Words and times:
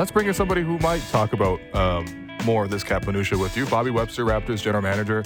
let's 0.00 0.10
bring 0.10 0.26
in 0.26 0.32
somebody 0.32 0.62
who 0.62 0.78
might 0.78 1.02
talk 1.10 1.34
about 1.34 1.60
um, 1.74 2.06
more 2.46 2.64
of 2.64 2.70
this 2.70 2.82
cap 2.82 3.06
minutia 3.06 3.36
with 3.36 3.54
you. 3.54 3.66
Bobby 3.66 3.90
Webster, 3.90 4.24
Raptors 4.24 4.62
general 4.62 4.80
manager, 4.80 5.22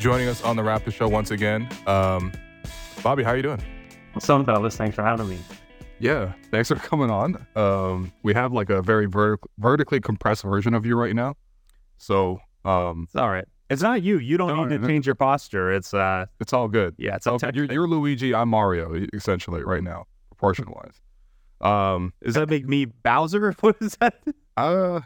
joining 0.00 0.26
us 0.26 0.42
on 0.42 0.56
the 0.56 0.62
Raptors 0.62 0.94
show 0.94 1.06
once 1.06 1.30
again. 1.30 1.68
Um, 1.86 2.32
Bobby, 3.04 3.22
how 3.22 3.30
are 3.30 3.36
you 3.36 3.44
doing? 3.44 3.62
What's 4.14 4.28
up, 4.28 4.44
fellas? 4.44 4.76
Thanks 4.76 4.96
for 4.96 5.04
having 5.04 5.28
me. 5.28 5.38
Yeah, 6.00 6.32
thanks 6.50 6.68
for 6.68 6.74
coming 6.74 7.08
on. 7.08 7.46
Um, 7.54 8.12
we 8.24 8.34
have 8.34 8.52
like 8.52 8.68
a 8.68 8.82
very 8.82 9.06
vertic- 9.06 9.46
vertically 9.58 10.00
compressed 10.00 10.42
version 10.42 10.74
of 10.74 10.84
you 10.84 10.96
right 10.96 11.14
now. 11.14 11.36
So 11.96 12.40
um, 12.64 13.04
it's 13.04 13.14
all 13.14 13.30
right. 13.30 13.46
It's 13.70 13.82
not 13.82 14.02
you. 14.02 14.18
You 14.18 14.38
don't 14.38 14.68
need 14.68 14.80
to 14.80 14.84
change 14.88 15.06
your 15.06 15.14
posture. 15.14 15.72
It's 15.72 15.94
uh, 15.94 16.26
it's 16.40 16.52
all 16.52 16.66
good. 16.66 16.96
Yeah, 16.98 17.14
it's 17.14 17.28
all 17.28 17.38
good. 17.38 17.54
You're, 17.54 17.66
you're, 17.66 17.86
Luigi. 17.86 18.34
I'm 18.34 18.48
Mario, 18.48 19.06
essentially, 19.12 19.62
right 19.62 19.84
now, 19.84 20.06
proportion 20.30 20.66
wise. 20.68 21.00
Um, 21.60 22.12
does 22.22 22.34
that 22.34 22.48
make 22.48 22.66
me 22.66 22.86
Bowser? 22.86 23.54
What 23.60 23.76
is 23.80 23.96
that? 24.00 24.14
Uh, 24.56 25.00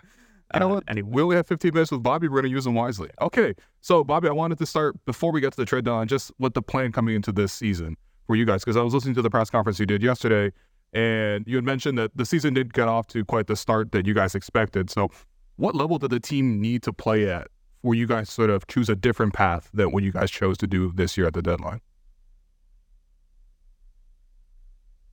you 0.55 0.61
know 0.61 0.69
what? 0.69 0.85
Anyway. 0.89 1.09
We 1.11 1.23
only 1.23 1.37
have 1.37 1.47
15 1.47 1.73
minutes 1.73 1.93
with 1.93 2.03
Bobby. 2.03 2.29
We're 2.29 2.41
going 2.41 2.51
to 2.51 2.55
use 2.55 2.65
them 2.65 2.75
wisely. 2.75 3.09
Okay. 3.21 3.55
So, 3.81 4.03
Bobby, 4.03 4.29
I 4.29 4.33
wanted 4.33 4.59
to 4.59 4.67
start 4.67 4.97
before 5.05 5.33
we 5.33 5.41
get 5.41 5.53
to 5.53 5.57
the 5.57 5.65
trade 5.65 5.85
deadline, 5.85 6.09
just 6.09 6.33
what 6.39 6.55
the 6.55 6.63
plan 6.63 6.93
coming 6.93 7.15
into 7.15 7.33
this 7.33 7.53
season 7.53 7.97
for 8.27 8.37
you 8.37 8.45
guys, 8.45 8.65
because 8.65 8.77
I 8.77 8.83
was 8.83 8.95
listening 8.95 9.15
to 9.15 9.23
the 9.23 9.31
press 9.31 9.51
conference 9.51 9.79
you 9.79 9.87
did 9.87 10.03
yesterday, 10.03 10.53
and 10.93 11.47
you 11.47 11.57
had 11.57 11.65
mentioned 11.65 11.99
that 11.99 12.17
the 12.17 12.25
season 12.25 12.55
didn't 12.55 12.73
get 12.73 12.89
off 12.89 13.07
to 13.09 13.25
quite 13.25 13.47
the 13.47 13.57
start 13.57 13.93
that 13.93 14.07
you 14.07 14.15
guys 14.15 14.35
expected. 14.35 14.91
So, 14.91 15.11
what 15.57 15.75
level 15.75 15.99
did 15.99 16.11
the 16.11 16.21
team 16.21 16.61
need 16.61 16.83
to 16.85 16.93
play 16.93 17.31
at 17.31 17.49
for 17.83 17.95
you 17.95 18.07
guys 18.07 18.31
sort 18.31 18.51
of 18.51 18.67
choose 18.67 18.89
a 18.89 18.97
different 18.97 19.35
path 19.35 19.71
than 19.73 19.93
what 19.93 20.03
you 20.03 20.13
guys 20.13 20.31
chose 20.31 20.59
to 20.59 20.67
do 20.67 20.93
this 20.95 21.17
year 21.17 21.27
at 21.27 21.35
the 21.35 21.43
deadline? 21.43 21.81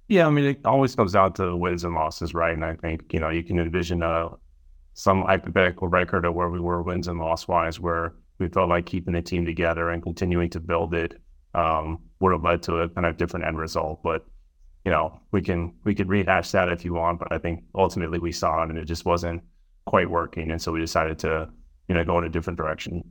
Yeah, 0.07 0.27
I 0.27 0.29
mean, 0.29 0.45
it 0.45 0.65
always 0.65 0.95
comes 0.95 1.13
down 1.13 1.33
to 1.33 1.55
wins 1.55 1.83
and 1.83 1.93
losses, 1.93 2.33
right? 2.33 2.53
And 2.53 2.63
I 2.63 2.75
think, 2.75 3.13
you 3.13 3.19
know, 3.19 3.29
you 3.29 3.43
can 3.43 3.59
envision 3.59 4.03
a, 4.03 4.29
some 4.93 5.23
hypothetical 5.23 5.89
record 5.89 6.25
of 6.25 6.33
where 6.33 6.49
we 6.49 6.59
were 6.59 6.81
wins 6.81 7.07
and 7.07 7.19
loss 7.19 7.47
wise, 7.47 7.79
where 7.79 8.13
we 8.39 8.47
felt 8.47 8.69
like 8.69 8.85
keeping 8.85 9.13
the 9.13 9.21
team 9.21 9.45
together 9.45 9.89
and 9.89 10.01
continuing 10.01 10.49
to 10.51 10.59
build 10.59 10.93
it 10.93 11.21
um, 11.53 11.99
would 12.19 12.31
have 12.31 12.43
led 12.43 12.63
to 12.63 12.77
a 12.77 12.89
kind 12.89 13.05
of 13.05 13.17
different 13.17 13.45
end 13.45 13.57
result. 13.57 14.01
But 14.03 14.25
you 14.85 14.91
know, 14.91 15.19
we 15.31 15.41
can 15.41 15.73
we 15.83 15.93
could 15.93 16.07
rehash 16.07 16.51
that 16.51 16.69
if 16.69 16.85
you 16.85 16.93
want, 16.93 17.19
but 17.19 17.31
I 17.31 17.37
think 17.37 17.63
ultimately 17.75 18.19
we 18.19 18.31
saw 18.31 18.63
it 18.63 18.69
and 18.69 18.77
it 18.77 18.85
just 18.85 19.03
wasn't 19.03 19.43
quite 19.85 20.09
working, 20.09 20.49
and 20.51 20.61
so 20.61 20.71
we 20.71 20.79
decided 20.79 21.19
to 21.19 21.49
you 21.89 21.95
know 21.95 22.05
go 22.05 22.17
in 22.19 22.23
a 22.23 22.29
different 22.29 22.57
direction. 22.57 23.03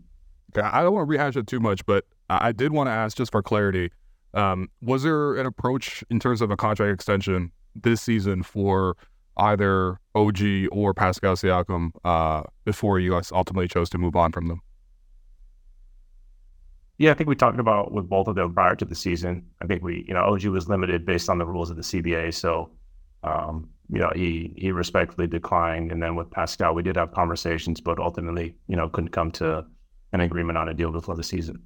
Okay, 0.57 0.67
I 0.67 0.83
don't 0.83 0.95
want 0.95 1.07
to 1.07 1.11
rehash 1.11 1.37
it 1.37 1.47
too 1.47 1.61
much, 1.61 1.85
but 1.85 2.05
I 2.31 2.53
did 2.53 2.73
want 2.73 2.87
to 2.87 2.93
ask 2.93 3.17
just 3.17 3.31
for 3.31 3.43
clarity. 3.43 3.91
Um, 4.35 4.69
was 4.83 5.03
there 5.03 5.37
an 5.37 5.47
approach 5.47 6.05
in 6.11 6.21
terms 6.21 6.43
of 6.43 6.51
a 6.51 6.57
contract 6.57 6.93
extension 6.93 7.53
this 7.75 8.03
season 8.03 8.43
for 8.43 8.97
either 9.39 10.01
OG 10.15 10.41
or 10.73 10.95
Pascal 10.95 11.35
Siakam 11.35 11.91
uh, 12.05 12.43
before 12.65 12.99
you 12.99 13.13
guys 13.13 13.33
ultimately 13.33 13.69
chose 13.69 13.91
to 13.91 13.99
move 13.99 14.17
on 14.17 14.33
from 14.33 14.49
them? 14.49 14.61
Yeah, 16.99 17.11
I 17.11 17.15
think 17.15 17.29
we 17.29 17.37
talked 17.37 17.61
about 17.61 17.93
with 17.93 18.09
both 18.09 18.27
of 18.27 18.37
them 18.37 18.55
prior 18.55 18.75
to 18.75 18.85
the 18.85 18.95
season. 18.95 19.47
I 19.61 19.67
think 19.67 19.83
we, 19.83 20.05
you 20.09 20.15
know, 20.15 20.21
OG 20.21 20.47
was 20.47 20.69
limited 20.69 21.05
based 21.05 21.29
on 21.29 21.39
the 21.39 21.45
rules 21.45 21.71
of 21.71 21.77
the 21.77 21.83
CBA, 21.83 22.33
so 22.33 22.71
um, 23.23 23.69
you 23.93 23.99
know 23.99 24.11
he 24.15 24.55
he 24.57 24.73
respectfully 24.73 25.27
declined. 25.27 25.93
And 25.93 26.03
then 26.03 26.17
with 26.17 26.31
Pascal, 26.31 26.75
we 26.75 26.83
did 26.83 26.97
have 26.97 27.13
conversations, 27.13 27.83
but 27.83 27.99
ultimately, 27.99 28.55
you 28.67 28.77
know, 28.77 28.89
couldn't 28.89 29.11
come 29.11 29.31
to 29.33 29.67
an 30.13 30.21
agreement 30.21 30.57
on 30.57 30.71
a 30.71 30.75
deal 30.75 30.91
before 30.91 31.17
the 31.17 31.23
season. 31.23 31.63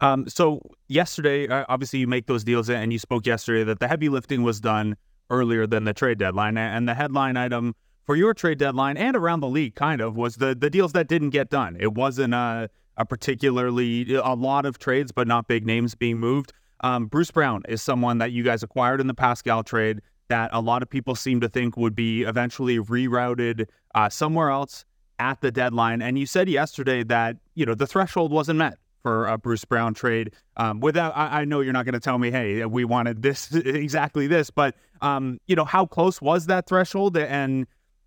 Um, 0.00 0.28
so 0.28 0.60
yesterday, 0.88 1.46
uh, 1.48 1.64
obviously, 1.68 1.98
you 1.98 2.06
make 2.06 2.26
those 2.26 2.44
deals, 2.44 2.70
and 2.70 2.92
you 2.92 2.98
spoke 2.98 3.26
yesterday 3.26 3.64
that 3.64 3.80
the 3.80 3.88
heavy 3.88 4.08
lifting 4.08 4.42
was 4.42 4.60
done 4.60 4.96
earlier 5.28 5.66
than 5.66 5.84
the 5.84 5.92
trade 5.92 6.18
deadline, 6.18 6.56
and 6.56 6.88
the 6.88 6.94
headline 6.94 7.36
item 7.36 7.74
for 8.06 8.16
your 8.16 8.34
trade 8.34 8.58
deadline 8.58 8.96
and 8.96 9.14
around 9.14 9.40
the 9.40 9.48
league, 9.48 9.74
kind 9.74 10.00
of, 10.00 10.16
was 10.16 10.36
the 10.36 10.54
the 10.54 10.70
deals 10.70 10.92
that 10.92 11.06
didn't 11.06 11.30
get 11.30 11.50
done. 11.50 11.76
It 11.78 11.94
wasn't 11.94 12.34
a 12.34 12.70
a 12.96 13.04
particularly 13.04 14.14
a 14.14 14.34
lot 14.34 14.66
of 14.66 14.78
trades, 14.78 15.12
but 15.12 15.28
not 15.28 15.48
big 15.48 15.66
names 15.66 15.94
being 15.94 16.18
moved. 16.18 16.52
Um, 16.80 17.06
Bruce 17.06 17.30
Brown 17.30 17.62
is 17.68 17.82
someone 17.82 18.18
that 18.18 18.32
you 18.32 18.42
guys 18.42 18.62
acquired 18.62 19.00
in 19.00 19.06
the 19.06 19.14
Pascal 19.14 19.62
trade 19.62 20.00
that 20.28 20.50
a 20.52 20.60
lot 20.60 20.82
of 20.82 20.88
people 20.88 21.14
seem 21.14 21.40
to 21.40 21.48
think 21.48 21.76
would 21.76 21.94
be 21.94 22.22
eventually 22.22 22.78
rerouted 22.78 23.66
uh, 23.94 24.08
somewhere 24.08 24.50
else 24.50 24.84
at 25.18 25.40
the 25.40 25.50
deadline. 25.50 26.00
And 26.00 26.18
you 26.18 26.26
said 26.26 26.48
yesterday 26.48 27.02
that 27.04 27.36
you 27.54 27.66
know 27.66 27.74
the 27.74 27.86
threshold 27.86 28.32
wasn't 28.32 28.58
met 28.58 28.78
for 29.02 29.26
a 29.26 29.38
Bruce 29.38 29.64
Brown 29.64 29.94
trade. 29.94 30.32
Um, 30.56 30.80
without, 30.80 31.16
I, 31.16 31.40
I, 31.40 31.44
know 31.44 31.60
you're 31.60 31.72
not 31.72 31.84
going 31.84 31.94
to 31.94 32.00
tell 32.00 32.18
me, 32.18 32.30
hey, 32.30 32.64
we 32.66 32.84
wanted 32.84 33.22
this 33.22 33.54
exactly 33.54 34.26
this, 34.26 34.50
but 34.50 34.74
um, 35.00 35.38
you 35.46 35.56
know, 35.56 35.64
how 35.64 35.86
close 35.86 36.20
was 36.20 36.46
that 36.46 36.66
threshold, 36.66 37.16
and 37.16 37.66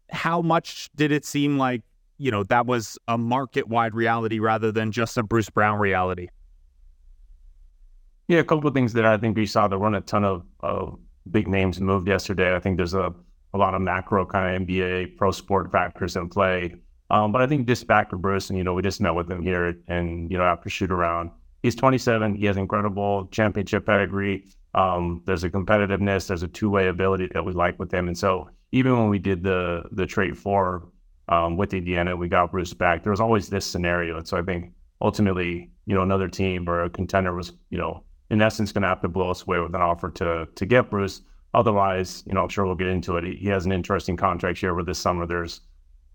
how 0.10 0.42
much 0.42 0.90
did 0.96 1.12
it 1.12 1.26
seem 1.26 1.58
like 1.58 1.82
you 2.18 2.32
know, 2.32 2.44
that 2.44 2.66
was 2.66 2.98
a 3.08 3.18
market 3.18 3.68
wide 3.68 3.94
reality 3.94 4.40
rather 4.40 4.72
than 4.72 4.92
just 4.92 5.18
a 5.18 5.24
Bruce 5.24 5.50
Brown 5.50 5.80
reality. 5.80 6.30
Yeah, 8.28 8.40
a 8.40 8.44
couple 8.44 8.68
of 8.68 8.74
things 8.74 8.94
that 8.94 9.06
I 9.06 9.18
think 9.18 9.36
we 9.36 9.46
saw. 9.46 9.68
There 9.68 9.80
weren't 9.80 9.96
a 9.96 10.02
ton 10.02 10.24
of, 10.24 10.46
of 10.62 10.98
big 11.30 11.48
names 11.48 11.82
moved 11.82 12.08
yesterday. 12.08 12.56
I 12.56 12.60
think 12.60 12.78
there's 12.78 12.94
a, 12.94 13.14
a 13.54 13.58
lot 13.58 13.74
of 13.74 13.82
macro 13.82 14.26
kind 14.26 14.56
of 14.56 14.68
NBA 14.68 15.18
pro 15.18 15.32
sport 15.32 15.72
factors 15.72 16.16
in 16.16 16.30
play. 16.30 16.76
Um, 17.10 17.32
but 17.32 17.42
I 17.42 17.48
think 17.48 17.68
just 17.68 17.86
back 17.88 18.10
to 18.10 18.18
Bruce, 18.18 18.50
and 18.50 18.58
you 18.58 18.64
know, 18.64 18.74
we 18.74 18.82
just 18.82 19.02
met 19.02 19.14
with 19.14 19.30
him 19.30 19.44
here, 19.44 19.76
and 19.88 20.32
you 20.32 20.38
know, 20.38 20.44
after 20.44 20.70
shoot 20.70 20.92
around, 20.92 21.32
he's 21.62 21.76
27. 21.76 22.36
He 22.36 22.46
has 22.46 22.58
incredible 22.58 23.28
championship 23.32 23.86
pedigree. 23.86 24.46
Um, 24.74 25.22
there's 25.26 25.44
a 25.44 25.50
competitiveness, 25.50 26.28
there's 26.28 26.44
a 26.44 26.48
two 26.48 26.70
way 26.70 26.88
ability 26.88 27.30
that 27.34 27.46
we 27.46 27.54
like 27.54 27.78
with 27.78 27.94
him, 27.94 28.08
and 28.08 28.18
so 28.18 28.50
even 28.72 28.98
when 28.98 29.10
we 29.10 29.20
did 29.20 29.44
the 29.44 29.84
the 29.92 30.06
trade 30.06 30.38
for 30.38 30.88
um, 31.30 31.58
with 31.58 31.74
Indiana. 31.74 32.16
We 32.16 32.28
got 32.28 32.52
Bruce 32.52 32.74
back. 32.74 33.04
There 33.04 33.12
was 33.12 33.20
always 33.20 33.50
this 33.50 33.66
scenario. 33.66 34.18
And 34.18 34.28
so 34.28 34.38
I 34.38 34.42
think 34.42 34.74
ultimately, 35.02 35.72
you 35.86 35.96
know, 35.96 36.02
another 36.02 36.28
team 36.28 36.68
or 36.68 36.84
a 36.84 36.90
contender 36.90 37.34
was, 37.34 37.54
you 37.70 37.78
know, 37.78 38.04
in 38.30 38.42
essence 38.42 38.72
going 38.72 38.82
to 38.84 38.88
have 38.88 39.02
to 39.02 39.08
blow 39.08 39.30
us 39.30 39.44
away 39.44 39.60
with 39.60 39.76
an 39.76 39.82
offer 39.82 40.10
to 40.12 40.48
to 40.54 40.66
get 40.66 40.90
Bruce. 40.90 41.22
Otherwise, 41.54 42.24
you 42.26 42.34
know, 42.34 42.42
I'm 42.42 42.50
sure 42.50 42.66
we'll 42.66 42.76
get 42.76 42.88
into 42.88 43.18
it. 43.18 43.38
He 43.38 43.48
has 43.48 43.66
an 43.66 43.72
interesting 43.72 44.18
contract 44.18 44.58
here 44.58 44.74
with 44.74 44.88
this 44.88 44.98
summer. 44.98 45.28
There's 45.28 45.62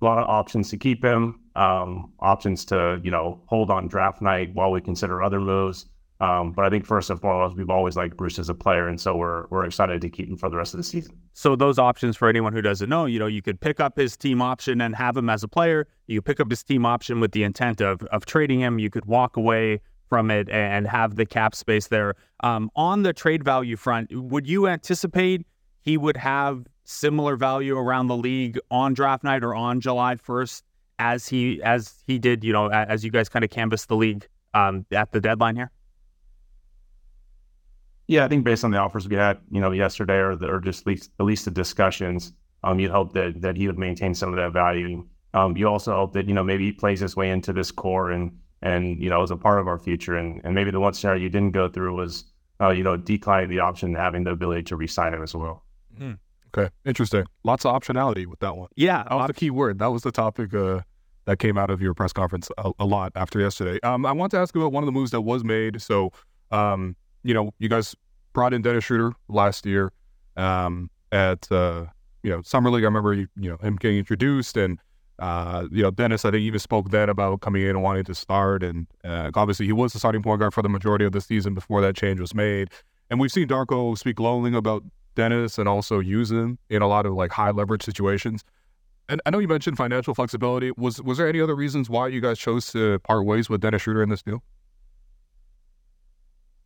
a 0.01 0.05
lot 0.05 0.19
of 0.19 0.29
options 0.29 0.71
to 0.71 0.77
keep 0.77 1.05
him, 1.05 1.41
um, 1.57 2.13
options 2.21 2.65
to, 2.67 3.01
you 3.03 3.11
know, 3.11 3.41
hold 3.47 3.71
on 3.71 3.89
draft 3.89 4.23
night 4.23 4.55
while 4.55 4.71
we 4.71 4.81
consider 4.81 5.23
other 5.23 5.41
moves. 5.41 5.87
Um, 6.21 6.53
but 6.53 6.65
I 6.65 6.71
think 6.71 6.85
first 6.85 7.11
and 7.11 7.21
foremost, 7.21 7.57
we've 7.57 7.71
always 7.71 7.97
liked 7.97 8.17
Bruce 8.17 8.41
as 8.41 8.49
a 8.49 8.55
player, 8.55 8.89
and 8.89 9.01
so 9.01 9.17
we're 9.17 9.47
we're 9.51 9.65
excited 9.65 10.01
to 10.01 10.09
keep 10.09 10.29
him 10.29 10.37
for 10.37 10.51
the 10.51 10.57
rest 10.57 10.75
of 10.75 10.79
the 10.79 10.85
season. 10.85 11.17
So 11.33 11.55
those 11.55 11.79
options 11.79 12.17
for 12.17 12.29
anyone 12.29 12.53
who 12.53 12.61
doesn't 12.61 12.89
know, 12.89 13.07
you 13.07 13.21
know, 13.21 13.29
you 13.29 13.41
could 13.41 13.61
pick 13.61 13.79
up 13.79 13.97
his 13.97 14.17
team 14.17 14.43
option 14.43 14.81
and 14.81 14.97
have 14.97 15.17
him 15.17 15.31
as 15.31 15.45
a 15.45 15.49
player. 15.49 15.87
You 16.09 16.21
pick 16.21 16.41
up 16.41 16.51
his 16.51 16.65
team 16.65 16.85
option 16.85 17.21
with 17.21 17.31
the 17.33 17.45
intent 17.45 17.81
of 17.81 18.03
of 18.05 18.27
trading 18.27 18.61
him. 18.61 18.81
You 18.81 18.91
could 18.91 19.05
walk 19.05 19.37
away 19.37 19.81
from 20.09 20.31
it 20.33 20.49
and 20.49 20.89
have 20.89 21.15
the 21.15 21.27
cap 21.27 21.55
space 21.55 21.87
there. 21.87 22.15
Um, 22.41 22.71
on 22.75 23.03
the 23.03 23.13
trade 23.13 23.45
value 23.45 23.77
front, 23.77 24.11
would 24.13 24.49
you 24.49 24.67
anticipate 24.67 25.47
he 25.83 25.97
would 25.97 26.17
have 26.17 26.67
similar 26.89 27.37
value 27.37 27.77
around 27.77 28.07
the 28.07 28.17
league 28.17 28.59
on 28.71 28.95
draft 28.95 29.23
night 29.23 29.45
or 29.45 29.55
on 29.55 29.81
July 29.81 30.17
first 30.17 30.65
as 30.99 31.29
he 31.29 31.63
as 31.63 32.03
he 32.07 32.19
did, 32.19 32.43
you 32.43 32.53
know, 32.53 32.69
as 32.69 33.05
you 33.05 33.11
guys 33.11 33.29
kind 33.29 33.45
of 33.45 33.51
canvassed 33.51 33.89
the 33.89 33.97
league 33.97 34.27
um, 34.55 34.87
at 34.91 35.13
the 35.13 35.21
deadline 35.21 35.55
here? 35.55 35.71
Yeah, 38.07 38.25
I 38.25 38.29
think 38.29 38.43
based 38.43 38.65
on 38.65 38.71
the 38.71 38.79
offers 38.79 39.07
we 39.07 39.17
had, 39.17 39.39
you 39.51 39.61
know, 39.61 39.71
yesterday 39.71 40.17
or, 40.17 40.35
the, 40.35 40.47
or 40.47 40.61
just 40.61 40.81
at 40.81 40.87
least, 40.87 41.11
at 41.21 41.27
least 41.27 41.45
the 41.45 41.51
discussions, 41.51 42.33
um, 42.65 42.81
you'd 42.81 42.91
hope 42.91 43.13
that 43.13 43.43
that 43.43 43.57
he 43.57 43.67
would 43.67 43.79
maintain 43.79 44.15
some 44.15 44.31
of 44.31 44.37
that 44.37 44.53
value. 44.53 45.07
Um, 45.35 45.57
you 45.59 45.69
also 45.69 45.95
hope 45.95 46.15
that 46.15 46.27
you 46.27 46.33
know 46.33 46.43
maybe 46.43 46.65
he 46.65 46.73
plays 46.73 47.01
his 47.01 47.15
way 47.15 47.31
into 47.31 47.53
this 47.53 47.71
core 47.71 48.11
and 48.11 48.37
and 48.63 49.01
you 49.01 49.11
know 49.11 49.23
as 49.23 49.31
a 49.31 49.37
part 49.37 49.61
of 49.61 49.69
our 49.69 49.79
future. 49.79 50.17
And 50.17 50.41
and 50.43 50.55
maybe 50.55 50.71
the 50.71 50.81
one 50.81 50.95
scenario 50.95 51.23
you 51.23 51.29
didn't 51.29 51.53
go 51.53 51.69
through 51.69 51.95
was 51.95 52.25
uh, 52.63 52.71
you 52.71 52.83
know 52.83 52.97
declining 52.97 53.51
the 53.51 53.61
option, 53.61 53.95
having 53.95 54.25
the 54.25 54.31
ability 54.31 54.63
to 54.65 54.77
resign 54.77 55.13
him 55.13 55.23
as 55.23 55.35
well. 55.35 55.65
Mm. 56.01 56.19
Okay, 56.57 56.73
interesting. 56.85 57.25
Lots 57.45 57.65
of 57.65 57.75
optionality 57.75 58.27
with 58.27 58.41
that 58.41 58.57
one. 58.57 58.69
Yeah, 58.77 59.05
that 59.09 59.15
was 59.15 59.27
the 59.29 59.35
key 59.35 59.51
word. 59.51 59.79
That 59.79 59.89
was 59.89 60.03
the 60.03 60.13
topic 60.13 60.55
uh, 60.55 60.81
that 61.27 61.39
came 61.39 61.59
out 61.59 61.71
of 61.71 61.81
your 61.83 61.95
press 61.95 62.13
conference 62.13 62.49
a, 62.59 62.71
a 62.79 62.87
lot 62.87 63.13
after 63.15 63.41
yesterday. 63.41 63.79
Um, 63.83 64.07
I 64.07 64.13
want 64.13 64.31
to 64.33 64.39
ask 64.39 64.55
about 64.57 64.73
one 64.73 64.83
of 64.83 64.87
the 64.87 64.93
moves 64.93 65.11
that 65.13 65.23
was 65.23 65.45
made. 65.45 65.81
So. 65.83 66.13
Um, 66.51 66.97
you 67.23 67.35
know, 67.35 67.53
you 67.59 67.69
guys 67.69 67.95
brought 68.33 68.55
in 68.55 68.63
Dennis 68.63 68.85
Schroeder 68.85 69.13
last 69.29 69.67
year 69.67 69.93
um, 70.37 70.91
at 71.13 71.51
uh, 71.51 71.87
you 72.23 72.31
know 72.31 72.43
summer 72.43 72.71
league. 72.71 72.85
I 72.85 72.87
remember 72.87 73.13
you, 73.13 73.29
you 73.37 73.51
know 73.51 73.57
him 73.59 73.77
getting 73.77 73.99
introduced, 73.99 74.57
and 74.57 74.79
uh, 75.19 75.67
you 75.71 75.83
know 75.83 75.91
Dennis. 75.91 76.25
I 76.25 76.31
think 76.31 76.43
even 76.43 76.59
spoke 76.59 76.91
then 76.91 77.09
about 77.09 77.41
coming 77.41 77.63
in 77.63 77.71
and 77.71 77.83
wanting 77.83 78.05
to 78.05 78.15
start, 78.15 78.63
and 78.63 78.87
uh, 79.05 79.31
obviously 79.35 79.67
he 79.67 79.73
was 79.73 79.93
the 79.93 79.99
starting 79.99 80.23
point 80.23 80.41
guard 80.41 80.55
for 80.55 80.63
the 80.63 80.69
majority 80.69 81.05
of 81.05 81.13
the 81.13 81.21
season 81.21 81.55
before 81.55 81.81
that 81.81 81.97
change 81.97 82.21
was 82.21 82.35
made. 82.35 82.71
And 83.11 83.19
we've 83.19 83.33
seen 83.33 83.49
Darko 83.49 83.97
speak 83.97 84.17
glowingly 84.17 84.57
about 84.57 84.85
Dennis 85.19 85.59
and 85.59 85.69
also 85.69 85.99
use 85.99 86.31
him 86.31 86.59
in 86.71 86.81
a 86.81 86.87
lot 86.87 87.05
of 87.05 87.13
like 87.13 87.33
high 87.33 87.51
leverage 87.51 87.83
situations. 87.83 88.45
And 89.09 89.21
I 89.27 89.31
know 89.31 89.41
you 89.41 89.49
mentioned 89.49 89.77
financial 89.77 90.15
flexibility. 90.15 90.71
Was 90.77 91.03
was 91.03 91.19
there 91.19 91.29
any 91.29 91.41
other 91.41 91.57
reasons 91.57 91.91
why 91.91 92.07
you 92.07 92.21
guys 92.21 92.39
chose 92.39 92.71
to 92.73 93.01
part 93.01 93.27
ways 93.27 93.51
with 93.51 93.61
Dennis 93.61 93.83
Schroeder 93.83 94.03
in 94.03 94.11
this 94.11 94.23
deal? 94.23 94.43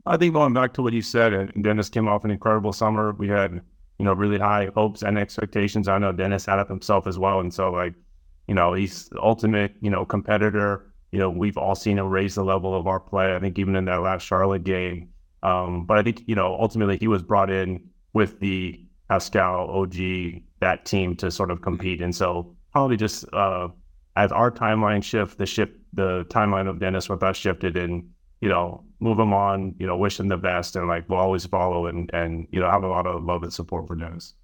I 0.05 0.19
think 0.19 0.35
going 0.35 0.53
back 0.53 0.75
to 0.75 0.83
what 0.83 0.93
you 0.93 1.01
said, 1.01 1.33
Dennis 1.63 1.89
came 1.89 2.09
off 2.09 2.25
an 2.25 2.31
incredible 2.31 2.73
summer. 2.73 3.13
We 3.13 3.29
had, 3.29 3.53
you 3.99 4.05
know, 4.05 4.13
really 4.13 4.39
high 4.39 4.69
hopes 4.75 5.03
and 5.03 5.17
expectations. 5.17 5.89
I 5.89 5.97
know 5.97 6.13
Dennis 6.13 6.45
had 6.45 6.59
it 6.59 6.69
himself 6.69 7.07
as 7.07 7.19
well. 7.19 7.41
And 7.41 7.55
so, 7.55 7.71
like, 7.71 7.95
you 8.49 8.55
know, 8.55 8.75
he's 8.75 9.09
the 9.09 9.23
ultimate, 9.23 9.77
you 9.81 9.91
know, 9.91 10.05
competitor. 10.05 10.93
You 11.13 11.21
know, 11.21 11.31
we've 11.31 11.57
all 11.57 11.77
seen 11.77 11.99
him 11.99 12.09
raise 12.09 12.35
the 12.35 12.45
level 12.45 12.75
of 12.75 12.87
our 12.87 13.01
play. 13.01 13.35
I 13.35 13.39
think 13.39 13.59
even 13.59 13.77
in 13.77 13.87
that 13.87 14.03
last 14.03 14.25
Charlotte 14.25 14.65
game. 14.65 15.09
Um, 15.43 15.87
but 15.87 15.97
I 15.97 16.03
think, 16.03 16.23
you 16.27 16.35
know, 16.35 16.57
ultimately 16.61 16.99
he 16.99 17.09
was 17.09 17.23
brought 17.23 17.51
in 17.51 17.89
with 18.13 18.41
the 18.41 18.85
Pascal, 19.09 19.69
OG, 19.71 19.95
that 20.61 20.85
team 20.85 21.17
to 21.17 21.31
sort 21.31 21.51
of 21.51 21.63
compete. 21.63 22.01
And 22.01 22.15
so 22.15 22.55
probably 22.73 22.97
just 22.97 23.25
uh, 23.33 23.69
as 24.17 24.33
our 24.33 24.51
timeline 24.51 25.03
shift, 25.03 25.39
the 25.39 25.47
shift, 25.47 25.77
the 25.93 26.25
timeline 26.29 26.69
of 26.69 26.79
Dennis 26.79 27.09
with 27.09 27.23
us 27.23 27.37
shifted 27.37 27.77
and, 27.77 28.09
you 28.41 28.49
know, 28.49 28.85
move 29.01 29.19
him 29.19 29.33
on, 29.33 29.75
you 29.79 29.87
know, 29.87 29.97
wish 29.97 30.19
him 30.19 30.29
the 30.29 30.37
best 30.37 30.77
and 30.77 30.89
like 30.89 31.09
we'll 31.09 31.19
always 31.19 31.45
follow 31.47 31.87
and, 31.87 32.11
and, 32.15 32.47
you 32.51 32.61
know, 32.61 32.71
have 32.71 32.85
a 32.85 32.89
lot 32.89 33.07
of 33.07 33.23
love 33.25 33.43
and 33.43 33.53
support 33.53 33.87
for 33.87 33.97
Dennis. 33.97 34.35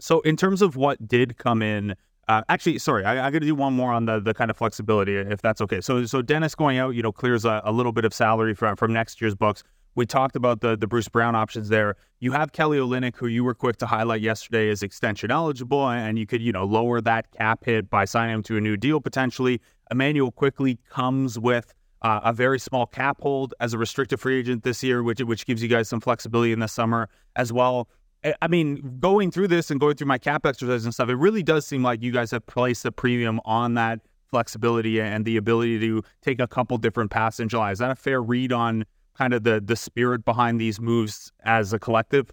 So 0.00 0.20
in 0.20 0.36
terms 0.36 0.60
of 0.60 0.76
what 0.76 1.06
did 1.06 1.38
come 1.38 1.62
in, 1.62 1.94
uh, 2.28 2.42
actually, 2.48 2.78
sorry, 2.78 3.04
I, 3.04 3.26
I 3.26 3.30
got 3.30 3.40
to 3.40 3.46
do 3.46 3.54
one 3.54 3.74
more 3.74 3.92
on 3.92 4.06
the 4.06 4.18
the 4.18 4.32
kind 4.32 4.50
of 4.50 4.56
flexibility, 4.56 5.16
if 5.16 5.42
that's 5.42 5.60
okay. 5.60 5.80
So, 5.80 6.06
so 6.06 6.22
Dennis 6.22 6.54
going 6.54 6.78
out, 6.78 6.94
you 6.94 7.02
know, 7.02 7.12
clears 7.12 7.44
a, 7.44 7.60
a 7.64 7.72
little 7.72 7.92
bit 7.92 8.04
of 8.04 8.14
salary 8.14 8.54
from 8.54 8.76
from 8.76 8.92
next 8.92 9.20
year's 9.20 9.34
books. 9.34 9.62
We 9.94 10.06
talked 10.06 10.36
about 10.36 10.60
the 10.60 10.76
the 10.76 10.86
Bruce 10.86 11.08
Brown 11.08 11.34
options 11.34 11.68
there. 11.68 11.96
You 12.20 12.32
have 12.32 12.52
Kelly 12.52 12.78
Olynyk, 12.78 13.16
who 13.16 13.26
you 13.26 13.44
were 13.44 13.54
quick 13.54 13.76
to 13.78 13.86
highlight 13.86 14.20
yesterday 14.20 14.68
as 14.70 14.82
extension 14.82 15.30
eligible, 15.30 15.88
and 15.88 16.18
you 16.18 16.26
could 16.26 16.42
you 16.42 16.52
know 16.52 16.64
lower 16.64 17.00
that 17.00 17.30
cap 17.32 17.64
hit 17.64 17.90
by 17.90 18.04
signing 18.04 18.34
him 18.34 18.42
to 18.44 18.56
a 18.56 18.60
new 18.60 18.76
deal 18.76 19.00
potentially. 19.00 19.60
Immanuel 19.90 20.32
Quickley 20.32 20.78
comes 20.88 21.38
with 21.38 21.74
uh, 22.02 22.20
a 22.24 22.32
very 22.32 22.58
small 22.58 22.86
cap 22.86 23.20
hold 23.20 23.54
as 23.60 23.72
a 23.72 23.78
restricted 23.78 24.20
free 24.20 24.38
agent 24.38 24.64
this 24.64 24.82
year, 24.82 25.02
which 25.02 25.20
which 25.20 25.46
gives 25.46 25.62
you 25.62 25.68
guys 25.68 25.88
some 25.88 26.00
flexibility 26.00 26.52
in 26.52 26.58
the 26.58 26.68
summer 26.68 27.08
as 27.36 27.52
well. 27.52 27.88
I 28.40 28.48
mean, 28.48 28.98
going 29.00 29.30
through 29.30 29.48
this 29.48 29.70
and 29.70 29.78
going 29.78 29.96
through 29.96 30.06
my 30.06 30.18
cap 30.18 30.46
exercise 30.46 30.84
and 30.84 30.94
stuff, 30.94 31.10
it 31.10 31.16
really 31.16 31.42
does 31.42 31.66
seem 31.66 31.82
like 31.82 32.02
you 32.02 32.10
guys 32.10 32.30
have 32.30 32.46
placed 32.46 32.84
a 32.86 32.92
premium 32.92 33.40
on 33.44 33.74
that 33.74 34.00
flexibility 34.30 35.00
and 35.00 35.24
the 35.24 35.36
ability 35.36 35.78
to 35.78 36.02
take 36.22 36.40
a 36.40 36.46
couple 36.46 36.76
different 36.78 37.10
paths 37.10 37.38
in 37.38 37.48
July. 37.48 37.70
Is 37.70 37.78
that 37.78 37.90
a 37.90 37.94
fair 37.94 38.22
read 38.22 38.52
on 38.52 38.84
kind 39.16 39.32
of 39.32 39.44
the 39.44 39.60
the 39.64 39.76
spirit 39.76 40.24
behind 40.24 40.60
these 40.60 40.80
moves 40.80 41.32
as 41.44 41.72
a 41.72 41.78
collective? 41.78 42.30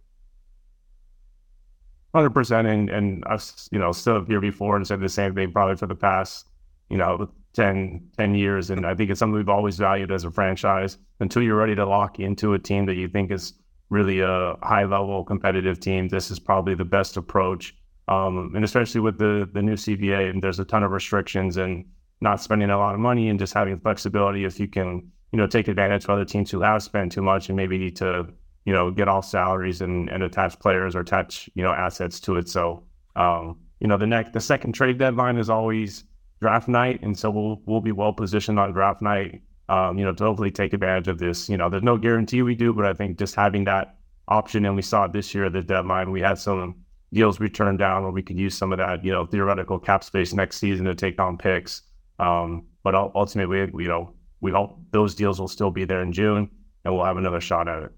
Hundred 2.13 2.31
percent, 2.31 2.68
and 2.68 2.89
and 2.89 3.25
us, 3.25 3.69
you 3.72 3.80
know, 3.80 3.89
up 3.89 4.28
here 4.28 4.42
before 4.42 4.75
and 4.75 4.86
said 4.86 5.00
the 5.00 5.10
same 5.10 5.33
thing 5.33 5.51
probably 5.51 5.78
for 5.78 5.88
the 5.88 5.95
past, 5.95 6.50
you 6.89 6.98
know, 6.98 7.30
10, 7.54 8.10
10 8.18 8.36
years, 8.36 8.69
and 8.69 8.86
I 8.86 8.95
think 8.95 9.10
it's 9.10 9.19
something 9.19 9.36
we've 9.36 9.50
always 9.50 9.78
valued 9.78 10.12
as 10.12 10.24
a 10.24 10.31
franchise. 10.31 10.98
Until 11.19 11.42
you're 11.44 11.57
ready 11.57 11.75
to 11.75 11.86
lock 11.86 12.19
into 12.19 12.54
a 12.54 12.60
team 12.60 12.86
that 12.86 12.95
you 12.95 13.07
think 13.07 13.31
is 13.31 13.54
really 13.89 14.22
a 14.22 14.56
high 14.63 14.86
level 14.86 15.24
competitive 15.24 15.80
team, 15.80 16.07
this 16.07 16.31
is 16.31 16.39
probably 16.39 16.75
the 16.75 16.86
best 16.86 17.18
approach. 17.18 17.75
Um, 18.07 18.54
and 18.56 18.66
especially 18.66 19.01
with 19.01 19.18
the 19.18 19.50
the 19.54 19.62
new 19.62 19.75
CBA, 19.75 20.30
and 20.30 20.42
there's 20.42 20.60
a 20.60 20.66
ton 20.66 20.83
of 20.83 20.92
restrictions 20.92 21.57
and 21.57 21.86
not 22.22 22.42
spending 22.42 22.69
a 22.69 22.78
lot 22.78 22.94
of 22.94 23.00
money 23.00 23.30
and 23.30 23.39
just 23.39 23.54
having 23.54 23.80
flexibility. 23.80 24.45
If 24.45 24.60
you 24.60 24.68
can 24.68 25.12
you 25.31 25.38
know, 25.38 25.48
take 25.48 25.68
advantage 25.68 26.04
of 26.04 26.10
other 26.10 26.25
teams 26.25 26.51
who 26.51 26.62
have 26.62 26.83
spent 26.83 27.12
too 27.12 27.22
much 27.22 27.50
and 27.50 27.56
maybe 27.56 27.78
need 27.78 27.95
to, 27.98 28.28
you 28.66 28.74
know, 28.74 28.92
get 28.92 29.07
off 29.07 29.25
salaries 29.25 29.81
and, 29.81 30.10
and 30.10 30.24
attach 30.24 30.60
players 30.60 30.95
or 30.95 31.00
attach, 31.00 31.50
you 31.56 31.63
know, 31.63 31.72
assets 31.72 32.19
to 32.22 32.36
it. 32.36 32.50
So, 32.50 32.83
um, 33.16 33.57
you 33.80 33.88
know, 33.88 33.98
the 33.98 34.07
next, 34.07 34.33
the 34.33 34.42
second 34.42 34.74
trade 34.74 34.98
deadline 34.98 35.38
is 35.38 35.50
always 35.50 36.04
draft 36.42 36.68
night. 36.68 37.01
And 37.01 37.18
so 37.18 37.30
we'll, 37.30 37.62
we'll 37.66 37.81
be 37.81 37.92
well 37.92 38.13
positioned 38.13 38.60
on 38.60 38.74
draft 38.74 39.01
night, 39.01 39.42
um, 39.69 39.98
you 39.98 40.06
know, 40.06 40.13
to 40.13 40.24
hopefully 40.24 40.51
take 40.51 40.74
advantage 40.74 41.07
of 41.07 41.18
this. 41.18 41.50
You 41.50 41.57
know, 41.57 41.69
there's 41.69 41.83
no 41.83 41.98
guarantee 41.98 42.42
we 42.42 42.56
do, 42.56 42.74
but 42.74 42.86
I 42.86 42.94
think 42.94 43.18
just 43.18 43.36
having 43.36 43.63
that 43.66 43.95
option, 44.28 44.66
and 44.66 44.75
we 44.75 44.81
saw 44.81 45.06
it 45.06 45.13
this 45.13 45.33
year 45.33 45.45
at 45.45 45.54
the 45.54 45.62
deadline, 45.62 46.12
we 46.12 46.22
had 46.22 46.38
some 46.38 46.75
deals 47.13 47.39
we 47.39 47.50
turned 47.50 47.80
down 47.80 48.04
where 48.04 48.12
we 48.12 48.22
could 48.22 48.38
use 48.38 48.57
some 48.57 48.72
of 48.72 48.78
that, 48.78 49.04
you 49.04 49.12
know, 49.12 49.25
theoretical 49.25 49.80
cap 49.80 50.04
space 50.04 50.33
next 50.33 50.57
season 50.57 50.86
to 50.86 50.95
take 50.95 51.19
on 51.19 51.38
picks. 51.38 51.81
Um, 52.19 52.66
but 52.83 52.95
ultimately, 52.95 53.60
you 53.60 53.88
know, 53.88 54.13
we 54.42 54.52
hope 54.52 54.78
those 54.92 55.16
deals 55.16 55.40
will 55.40 55.48
still 55.48 55.72
be 55.72 55.86
there 55.86 56.02
in 56.02 56.12
June, 56.12 56.50
and 56.84 56.94
we'll 56.94 57.06
have 57.06 57.18
another 57.18 57.40
shot 57.40 57.68
at 57.68 57.84
it. 57.84 57.92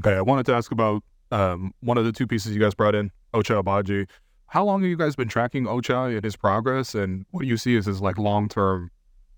Okay, 0.00 0.14
I 0.14 0.22
wanted 0.22 0.46
to 0.46 0.54
ask 0.54 0.72
about 0.72 1.02
um, 1.30 1.72
one 1.80 1.98
of 1.98 2.04
the 2.04 2.12
two 2.12 2.26
pieces 2.26 2.54
you 2.54 2.60
guys 2.60 2.74
brought 2.74 2.94
in, 2.94 3.10
Ochai 3.34 3.62
Agbaji. 3.62 4.08
How 4.48 4.64
long 4.64 4.80
have 4.82 4.88
you 4.88 4.96
guys 4.96 5.16
been 5.16 5.28
tracking 5.28 5.64
Ochai 5.64 6.14
and 6.14 6.24
his 6.24 6.36
progress, 6.36 6.94
and 6.94 7.26
what 7.30 7.42
do 7.42 7.46
you 7.46 7.56
see 7.56 7.76
as 7.76 7.86
his 7.86 8.00
like 8.00 8.18
long 8.18 8.48
term 8.48 8.90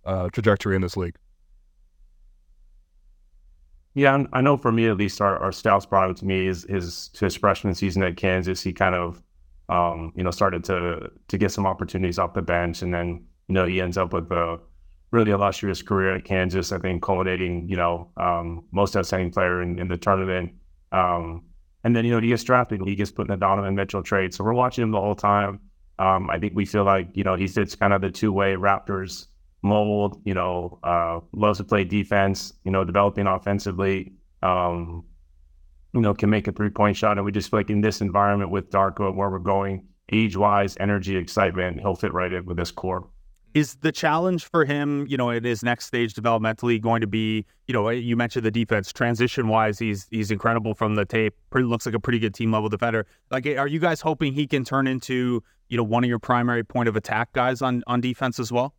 uh, 0.05 0.29
trajectory 0.31 0.76
in 0.76 0.82
this 0.82 0.96
league? 0.96 1.17
Yeah, 3.94 4.25
I 4.32 4.40
know 4.43 4.56
for 4.56 4.70
me 4.70 4.87
at 4.87 4.96
least, 4.96 5.20
our, 5.20 5.38
our 5.38 5.50
scouts 5.50 5.87
brought 5.87 6.08
him 6.08 6.14
to 6.17 6.25
me 6.25 6.46
is 6.46 6.64
his 6.69 7.11
his 7.19 7.35
freshman 7.35 7.75
season 7.75 8.02
at 8.05 8.17
Kansas. 8.17 8.62
He 8.62 8.73
kind 8.73 8.94
of, 8.94 9.23
um, 9.69 10.12
you 10.14 10.23
know, 10.23 10.31
started 10.31 10.62
to 10.64 11.11
to 11.26 11.38
get 11.38 11.50
some 11.50 11.67
opportunities 11.67 12.19
off 12.19 12.35
the 12.35 12.43
bench, 12.43 12.82
and 12.82 12.94
then 12.94 13.25
you 13.49 13.55
know 13.55 13.67
he 13.67 13.81
ends 13.81 13.99
up 13.99 14.12
with 14.12 14.31
a 14.31 14.61
really 15.10 15.31
illustrious 15.31 15.82
career 15.82 16.16
at 16.16 16.25
Kansas. 16.25 16.72
I 16.72 16.78
think 16.78 17.02
culminating, 17.02 17.69
you 17.69 17.76
know, 17.76 18.10
um, 18.16 18.64
most 18.72 18.96
outstanding 18.96 19.31
player 19.31 19.62
in, 19.62 19.78
in 19.78 19.88
the 19.88 19.96
tournament. 19.96 20.52
Um, 20.93 21.44
and 21.84 21.94
then, 21.94 22.05
you 22.05 22.10
know, 22.10 22.20
he 22.20 22.28
gets 22.28 22.44
drafted 22.44 22.81
he 22.82 22.94
gets 22.94 23.10
put 23.10 23.22
in 23.22 23.32
the 23.32 23.37
Donovan 23.37 23.75
Mitchell 23.75 24.02
trade. 24.02 24.34
So 24.34 24.44
we're 24.44 24.52
watching 24.52 24.82
him 24.82 24.90
the 24.90 25.00
whole 25.00 25.14
time. 25.14 25.60
Um, 25.99 26.31
I 26.31 26.38
think 26.38 26.55
we 26.55 26.64
feel 26.64 26.84
like, 26.84 27.08
you 27.14 27.25
know, 27.25 27.34
he 27.34 27.49
fits 27.49 27.75
kind 27.75 27.93
of 27.93 28.00
the 28.00 28.10
two 28.10 28.32
way 28.32 28.55
Raptors 28.55 29.26
mold, 29.62 30.20
you 30.25 30.34
know, 30.34 30.78
uh, 30.84 31.20
loves 31.32 31.58
to 31.58 31.64
play 31.64 31.84
defense, 31.84 32.52
you 32.64 32.70
know, 32.70 32.84
developing 32.84 33.26
offensively, 33.26 34.12
um, 34.43 35.04
you 35.94 36.00
know, 36.00 36.14
can 36.14 36.31
make 36.31 36.46
a 36.46 36.52
three 36.52 36.70
point 36.70 36.96
shot. 36.96 37.16
And 37.16 37.25
we 37.25 37.32
just 37.32 37.50
feel 37.50 37.61
like 37.61 37.70
in 37.70 37.81
this 37.81 38.00
environment 38.00 38.50
with 38.50 38.70
Darko, 38.70 39.14
where 39.14 39.31
we're 39.31 39.38
going, 39.38 39.87
age 40.12 40.37
wise, 40.37 40.76
energy, 40.78 41.16
excitement, 41.16 41.81
he'll 41.81 41.94
fit 41.94 42.12
right 42.12 42.32
in 42.32 42.44
with 42.44 42.56
this 42.56 42.70
core. 42.70 43.08
Is 43.54 43.76
the 43.76 43.90
challenge 43.90 44.44
for 44.44 44.64
him, 44.64 45.06
you 45.08 45.16
know, 45.16 45.30
in 45.30 45.42
his 45.42 45.62
next 45.62 45.86
stage 45.86 46.14
developmentally 46.14 46.80
going 46.80 47.00
to 47.00 47.06
be, 47.06 47.44
you 47.66 47.72
know, 47.72 47.88
you 47.88 48.16
mentioned 48.16 48.44
the 48.44 48.50
defense 48.50 48.92
transition 48.92 49.48
wise, 49.48 49.78
he's 49.78 50.06
he's 50.10 50.30
incredible 50.30 50.74
from 50.74 50.94
the 50.94 51.04
tape. 51.04 51.34
Pretty 51.50 51.66
looks 51.66 51.86
like 51.86 51.94
a 51.94 52.00
pretty 52.00 52.18
good 52.18 52.34
team 52.34 52.52
level 52.52 52.68
defender. 52.68 53.06
Like, 53.30 53.46
are 53.46 53.66
you 53.66 53.80
guys 53.80 54.00
hoping 54.00 54.32
he 54.32 54.46
can 54.46 54.64
turn 54.64 54.86
into, 54.86 55.42
you 55.68 55.76
know, 55.76 55.82
one 55.82 56.04
of 56.04 56.10
your 56.10 56.18
primary 56.18 56.62
point 56.62 56.88
of 56.88 56.96
attack 56.96 57.32
guys 57.32 57.62
on 57.62 57.82
on 57.86 58.00
defense 58.00 58.38
as 58.38 58.52
well? 58.52 58.74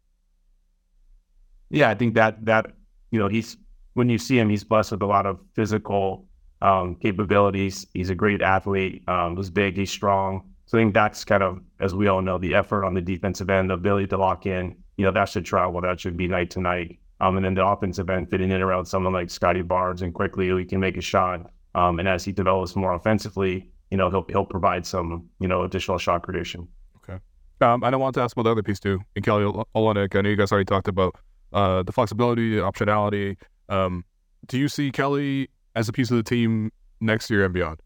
Yeah, 1.69 1.89
I 1.89 1.95
think 1.95 2.13
that 2.15 2.45
that 2.45 2.73
you 3.11 3.19
know 3.19 3.27
he's 3.27 3.57
when 3.93 4.09
you 4.09 4.17
see 4.17 4.39
him, 4.39 4.49
he's 4.49 4.63
blessed 4.63 4.91
with 4.91 5.01
a 5.01 5.05
lot 5.05 5.25
of 5.25 5.39
physical 5.55 6.25
um, 6.61 6.95
capabilities. 6.95 7.87
He's 7.93 8.09
a 8.09 8.15
great 8.15 8.41
athlete. 8.41 9.07
Um, 9.07 9.35
he's 9.35 9.49
big. 9.49 9.77
He's 9.77 9.91
strong. 9.91 10.48
So 10.69 10.77
I 10.77 10.81
think 10.81 10.93
that's 10.93 11.25
kind 11.25 11.41
of, 11.41 11.61
as 11.79 11.95
we 11.95 12.09
all 12.09 12.21
know, 12.21 12.37
the 12.37 12.53
effort 12.53 12.85
on 12.85 12.93
the 12.93 13.01
defensive 13.01 13.49
end, 13.49 13.71
the 13.71 13.73
ability 13.73 14.05
to 14.05 14.17
lock 14.17 14.45
in. 14.45 14.75
You 14.97 15.05
know, 15.05 15.11
that 15.11 15.27
should 15.27 15.43
travel. 15.43 15.81
That 15.81 15.99
should 15.99 16.15
be 16.15 16.27
night 16.27 16.51
to 16.51 16.61
night. 16.61 16.99
Um, 17.19 17.37
and 17.37 17.43
then 17.43 17.55
the 17.55 17.65
offensive 17.65 18.07
end 18.07 18.29
fitting 18.29 18.51
in 18.51 18.61
around 18.61 18.85
someone 18.85 19.11
like 19.11 19.31
Scottie 19.31 19.63
Barnes 19.63 20.03
and 20.03 20.13
Quickley 20.13 20.47
who 20.47 20.63
can 20.63 20.79
make 20.79 20.95
a 20.95 21.01
shot. 21.01 21.49
Um, 21.73 21.97
and 21.97 22.07
as 22.07 22.23
he 22.23 22.31
develops 22.31 22.75
more 22.75 22.93
offensively, 22.93 23.67
you 23.89 23.97
know, 23.97 24.11
he'll 24.11 24.27
he'll 24.29 24.45
provide 24.45 24.85
some, 24.85 25.27
you 25.39 25.47
know, 25.47 25.63
additional 25.63 25.97
shot 25.97 26.21
creation. 26.21 26.67
Okay. 26.97 27.17
Um, 27.61 27.83
I 27.83 27.89
don't 27.89 27.99
want 27.99 28.13
to 28.13 28.21
ask 28.21 28.37
about 28.37 28.43
the 28.43 28.51
other 28.51 28.61
piece 28.61 28.79
too. 28.79 28.99
And 29.15 29.25
Kelly 29.25 29.45
Olynyk, 29.75 30.15
I 30.15 30.21
know 30.21 30.29
you 30.29 30.35
guys 30.35 30.51
already 30.51 30.65
talked 30.65 30.87
about 30.87 31.15
uh, 31.51 31.81
the 31.81 31.91
flexibility, 31.91 32.57
the 32.57 32.61
optionality. 32.61 33.37
Um, 33.69 34.05
do 34.45 34.59
you 34.59 34.67
see 34.67 34.91
Kelly 34.91 35.49
as 35.75 35.89
a 35.89 35.91
piece 35.91 36.11
of 36.11 36.17
the 36.17 36.23
team 36.23 36.71
next 37.01 37.31
year 37.31 37.43
and 37.43 37.55
beyond? 37.55 37.79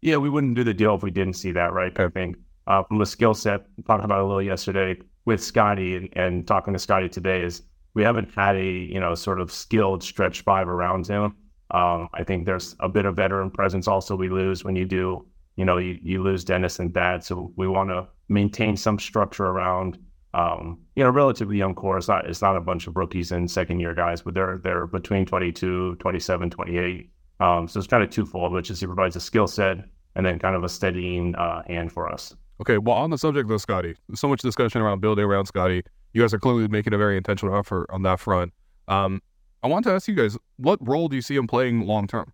Yeah, 0.00 0.16
we 0.16 0.30
wouldn't 0.30 0.54
do 0.54 0.64
the 0.64 0.74
deal 0.74 0.94
if 0.94 1.02
we 1.02 1.10
didn't 1.10 1.34
see 1.34 1.52
that, 1.52 1.72
right? 1.72 1.98
I 1.98 2.08
think 2.08 2.36
uh, 2.66 2.82
from 2.84 2.98
the 2.98 3.06
skill 3.06 3.34
set, 3.34 3.66
talked 3.86 4.04
about 4.04 4.20
a 4.20 4.24
little 4.24 4.42
yesterday 4.42 4.96
with 5.24 5.42
Scottie 5.42 5.96
and, 5.96 6.08
and 6.14 6.46
talking 6.46 6.72
to 6.72 6.78
Scottie 6.78 7.08
today 7.08 7.42
is 7.42 7.62
we 7.94 8.02
haven't 8.02 8.32
had 8.34 8.56
a 8.56 8.64
you 8.64 9.00
know 9.00 9.14
sort 9.14 9.40
of 9.40 9.50
skilled 9.50 10.02
stretch 10.02 10.42
five 10.42 10.68
around 10.68 11.06
him. 11.06 11.34
Um, 11.70 12.08
I 12.14 12.24
think 12.24 12.46
there's 12.46 12.76
a 12.80 12.88
bit 12.88 13.04
of 13.04 13.16
veteran 13.16 13.50
presence 13.50 13.88
also 13.88 14.16
we 14.16 14.30
lose 14.30 14.64
when 14.64 14.76
you 14.76 14.86
do 14.86 15.26
you 15.56 15.64
know 15.64 15.78
you, 15.78 15.98
you 16.02 16.22
lose 16.22 16.44
Dennis 16.44 16.78
and 16.78 16.94
Thad, 16.94 17.24
so 17.24 17.52
we 17.56 17.66
want 17.66 17.90
to 17.90 18.06
maintain 18.28 18.76
some 18.76 18.98
structure 18.98 19.46
around 19.46 19.98
um, 20.34 20.78
you 20.94 21.02
know 21.02 21.10
relatively 21.10 21.56
young 21.58 21.74
core. 21.74 21.98
It's 21.98 22.08
not 22.08 22.26
it's 22.26 22.42
not 22.42 22.56
a 22.56 22.60
bunch 22.60 22.86
of 22.86 22.96
rookies 22.96 23.32
and 23.32 23.50
second 23.50 23.80
year 23.80 23.94
guys, 23.94 24.22
but 24.22 24.34
they're 24.34 24.58
they're 24.62 24.86
between 24.86 25.26
22, 25.26 25.96
27, 25.96 26.50
28. 26.50 27.10
Um, 27.40 27.68
so 27.68 27.78
it's 27.78 27.86
kind 27.86 28.02
of 28.02 28.10
twofold, 28.10 28.52
which 28.52 28.70
is 28.70 28.80
he 28.80 28.86
provides 28.86 29.16
a 29.16 29.20
skill 29.20 29.46
set 29.46 29.78
and 30.16 30.26
then 30.26 30.38
kind 30.38 30.56
of 30.56 30.64
a 30.64 30.68
steadying 30.68 31.34
uh, 31.36 31.62
hand 31.66 31.92
for 31.92 32.10
us. 32.10 32.34
Okay, 32.60 32.78
well, 32.78 32.96
on 32.96 33.10
the 33.10 33.18
subject 33.18 33.50
of 33.50 33.60
Scottie, 33.60 33.94
so 34.14 34.26
much 34.28 34.42
discussion 34.42 34.80
around 34.80 35.00
building 35.00 35.24
around 35.24 35.46
Scottie. 35.46 35.82
You 36.12 36.22
guys 36.22 36.34
are 36.34 36.38
clearly 36.38 36.66
making 36.66 36.92
a 36.92 36.98
very 36.98 37.16
intentional 37.16 37.56
effort 37.56 37.86
on 37.90 38.02
that 38.02 38.18
front. 38.18 38.52
Um, 38.88 39.22
I 39.62 39.68
want 39.68 39.84
to 39.84 39.92
ask 39.92 40.08
you 40.08 40.14
guys, 40.14 40.36
what 40.56 40.78
role 40.86 41.08
do 41.08 41.14
you 41.14 41.22
see 41.22 41.36
him 41.36 41.46
playing 41.46 41.86
long 41.86 42.08
term? 42.08 42.32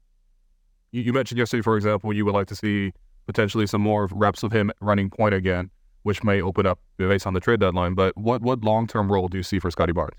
You, 0.92 1.02
you, 1.02 1.12
mentioned 1.12 1.38
yesterday, 1.38 1.62
for 1.62 1.76
example, 1.76 2.12
you 2.12 2.24
would 2.24 2.34
like 2.34 2.46
to 2.48 2.56
see 2.56 2.92
potentially 3.26 3.66
some 3.66 3.80
more 3.82 4.08
reps 4.12 4.42
of 4.42 4.52
him 4.52 4.70
running 4.80 5.10
point 5.10 5.34
again, 5.34 5.70
which 6.04 6.22
may 6.24 6.40
open 6.40 6.64
up 6.66 6.78
based 6.96 7.26
on 7.26 7.34
the 7.34 7.40
trade 7.40 7.60
deadline. 7.60 7.94
But 7.94 8.16
what 8.16 8.40
what 8.40 8.62
long 8.62 8.86
term 8.86 9.12
role 9.12 9.28
do 9.28 9.36
you 9.36 9.42
see 9.42 9.58
for 9.58 9.70
Scottie 9.70 9.92
Barnes? 9.92 10.16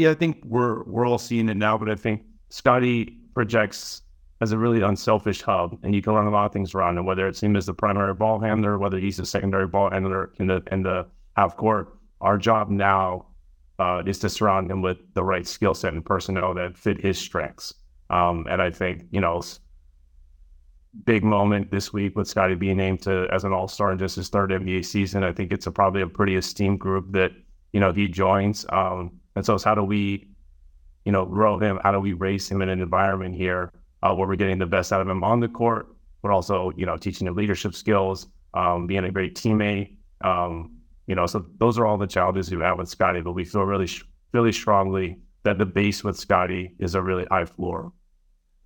Yeah, 0.00 0.12
I 0.12 0.14
think 0.14 0.42
we're 0.46 0.82
we're 0.84 1.06
all 1.06 1.18
seeing 1.18 1.50
it 1.50 1.58
now, 1.58 1.76
but 1.76 1.90
I 1.90 1.94
think 1.94 2.22
Scottie 2.48 3.18
projects 3.34 4.00
as 4.40 4.50
a 4.50 4.56
really 4.56 4.80
unselfish 4.80 5.42
hub, 5.42 5.78
and 5.82 5.94
you 5.94 6.00
can 6.00 6.14
learn 6.14 6.26
a 6.26 6.30
lot 6.30 6.46
of 6.46 6.54
things 6.54 6.74
around 6.74 6.96
him. 6.96 7.04
Whether 7.04 7.28
it's 7.28 7.42
him 7.42 7.54
as 7.54 7.66
the 7.66 7.74
primary 7.74 8.14
ball 8.14 8.40
handler, 8.40 8.78
whether 8.78 8.98
he's 8.98 9.18
a 9.18 9.26
secondary 9.26 9.66
ball 9.66 9.90
handler 9.90 10.32
in 10.38 10.46
the 10.46 10.62
in 10.72 10.82
the 10.82 11.06
half 11.36 11.54
court, 11.58 11.98
our 12.22 12.38
job 12.38 12.70
now 12.70 13.26
uh, 13.78 14.02
is 14.06 14.18
to 14.20 14.30
surround 14.30 14.70
him 14.70 14.80
with 14.80 14.96
the 15.12 15.22
right 15.22 15.46
skill 15.46 15.74
set 15.74 15.92
and 15.92 16.02
personnel 16.02 16.54
that 16.54 16.78
fit 16.78 16.98
his 16.98 17.18
strengths. 17.18 17.74
Um, 18.08 18.46
and 18.48 18.62
I 18.62 18.70
think 18.70 19.04
you 19.10 19.20
know, 19.20 19.42
big 21.04 21.24
moment 21.24 21.70
this 21.70 21.92
week 21.92 22.16
with 22.16 22.26
Scottie 22.26 22.54
being 22.54 22.78
named 22.78 23.02
to 23.02 23.28
as 23.30 23.44
an 23.44 23.52
All 23.52 23.68
Star 23.68 23.92
in 23.92 23.98
just 23.98 24.16
his 24.16 24.30
third 24.30 24.48
NBA 24.48 24.82
season. 24.86 25.24
I 25.24 25.32
think 25.32 25.52
it's 25.52 25.66
a, 25.66 25.70
probably 25.70 26.00
a 26.00 26.06
pretty 26.06 26.36
esteemed 26.36 26.80
group 26.80 27.12
that 27.12 27.32
you 27.74 27.80
know 27.80 27.92
he 27.92 28.08
joins. 28.08 28.64
Um, 28.70 29.19
and 29.36 29.44
so, 29.44 29.54
it's 29.54 29.64
how 29.64 29.74
do 29.74 29.82
we, 29.82 30.28
you 31.04 31.12
know, 31.12 31.24
grow 31.24 31.58
him? 31.58 31.78
How 31.82 31.92
do 31.92 32.00
we 32.00 32.12
raise 32.12 32.50
him 32.50 32.62
in 32.62 32.68
an 32.68 32.80
environment 32.80 33.34
here 33.34 33.72
uh, 34.02 34.14
where 34.14 34.26
we're 34.26 34.36
getting 34.36 34.58
the 34.58 34.66
best 34.66 34.92
out 34.92 35.00
of 35.00 35.08
him 35.08 35.22
on 35.22 35.40
the 35.40 35.48
court, 35.48 35.94
but 36.22 36.30
also 36.30 36.72
you 36.76 36.86
know 36.86 36.96
teaching 36.96 37.26
him 37.26 37.34
leadership 37.34 37.74
skills, 37.74 38.26
um, 38.54 38.86
being 38.86 39.04
a 39.04 39.10
great 39.10 39.34
teammate. 39.34 39.96
Um, 40.22 40.76
you 41.06 41.14
know, 41.14 41.26
so 41.26 41.44
those 41.58 41.78
are 41.78 41.86
all 41.86 41.98
the 41.98 42.06
challenges 42.06 42.50
we 42.50 42.62
have 42.62 42.78
with 42.78 42.88
Scottie, 42.88 43.20
but 43.20 43.32
we 43.32 43.44
feel 43.44 43.62
really, 43.62 43.88
really 44.32 44.52
strongly 44.52 45.18
that 45.42 45.58
the 45.58 45.66
base 45.66 46.04
with 46.04 46.16
Scottie 46.16 46.74
is 46.78 46.94
a 46.94 47.02
really 47.02 47.26
high 47.30 47.46
floor. 47.46 47.92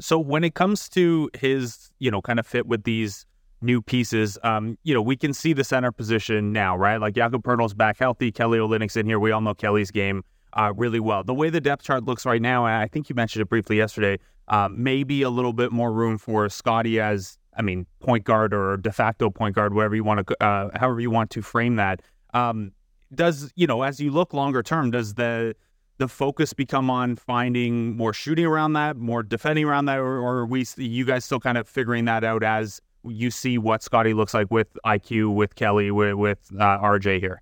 So 0.00 0.18
when 0.18 0.44
it 0.44 0.54
comes 0.54 0.88
to 0.90 1.30
his, 1.34 1.90
you 2.00 2.10
know, 2.10 2.20
kind 2.20 2.38
of 2.38 2.46
fit 2.46 2.66
with 2.66 2.84
these 2.84 3.24
new 3.62 3.80
pieces, 3.80 4.36
um, 4.42 4.76
you 4.82 4.92
know, 4.92 5.00
we 5.00 5.16
can 5.16 5.32
see 5.32 5.52
the 5.52 5.64
center 5.64 5.92
position 5.92 6.52
now, 6.52 6.76
right? 6.76 7.00
Like 7.00 7.14
Jakob 7.14 7.42
Poeltl's 7.44 7.74
back 7.74 7.98
healthy, 7.98 8.32
Kelly 8.32 8.58
Olynyk's 8.58 8.96
in 8.96 9.06
here. 9.06 9.18
We 9.20 9.30
all 9.30 9.40
know 9.40 9.54
Kelly's 9.54 9.90
game 9.90 10.24
uh, 10.54 10.72
really 10.76 11.00
well. 11.00 11.22
The 11.22 11.34
way 11.34 11.50
the 11.50 11.60
depth 11.60 11.84
chart 11.84 12.04
looks 12.04 12.24
right 12.24 12.42
now, 12.42 12.64
I 12.64 12.88
think 12.88 13.08
you 13.08 13.14
mentioned 13.14 13.42
it 13.42 13.48
briefly 13.48 13.76
yesterday, 13.76 14.18
uh, 14.48 14.68
maybe 14.70 15.22
a 15.22 15.30
little 15.30 15.52
bit 15.52 15.72
more 15.72 15.92
room 15.92 16.18
for 16.18 16.48
Scottie 16.48 17.00
as, 17.00 17.38
I 17.56 17.62
mean, 17.62 17.86
point 18.00 18.24
guard 18.24 18.54
or 18.54 18.76
de 18.76 18.92
facto 18.92 19.30
point 19.30 19.54
guard, 19.54 19.74
whatever 19.74 19.94
you 19.94 20.04
want 20.04 20.26
to, 20.26 20.44
uh, 20.44 20.70
however 20.78 21.00
you 21.00 21.10
want 21.10 21.30
to 21.30 21.42
frame 21.42 21.76
that. 21.76 22.02
Um, 22.32 22.72
does 23.14 23.52
you 23.54 23.66
know 23.66 23.82
as 23.82 24.00
you 24.00 24.10
look 24.10 24.32
longer 24.34 24.62
term, 24.62 24.90
does 24.90 25.14
the 25.14 25.54
the 25.98 26.08
focus 26.08 26.52
become 26.52 26.90
on 26.90 27.14
finding 27.14 27.96
more 27.96 28.12
shooting 28.12 28.44
around 28.44 28.72
that, 28.72 28.96
more 28.96 29.22
defending 29.22 29.64
around 29.64 29.84
that, 29.84 29.98
or, 29.98 30.18
or 30.18 30.38
are 30.38 30.46
we 30.46 30.66
you 30.76 31.04
guys 31.04 31.24
still 31.24 31.38
kind 31.38 31.56
of 31.56 31.68
figuring 31.68 32.04
that 32.06 32.24
out 32.24 32.42
as 32.42 32.80
you 33.04 33.30
see 33.30 33.58
what 33.58 33.82
Scottie 33.82 34.14
looks 34.14 34.34
like 34.34 34.50
with 34.50 34.76
IQ, 34.84 35.34
with 35.34 35.54
Kelly, 35.54 35.90
with, 35.90 36.14
with 36.14 36.50
uh, 36.58 36.78
RJ 36.78 37.20
here? 37.20 37.40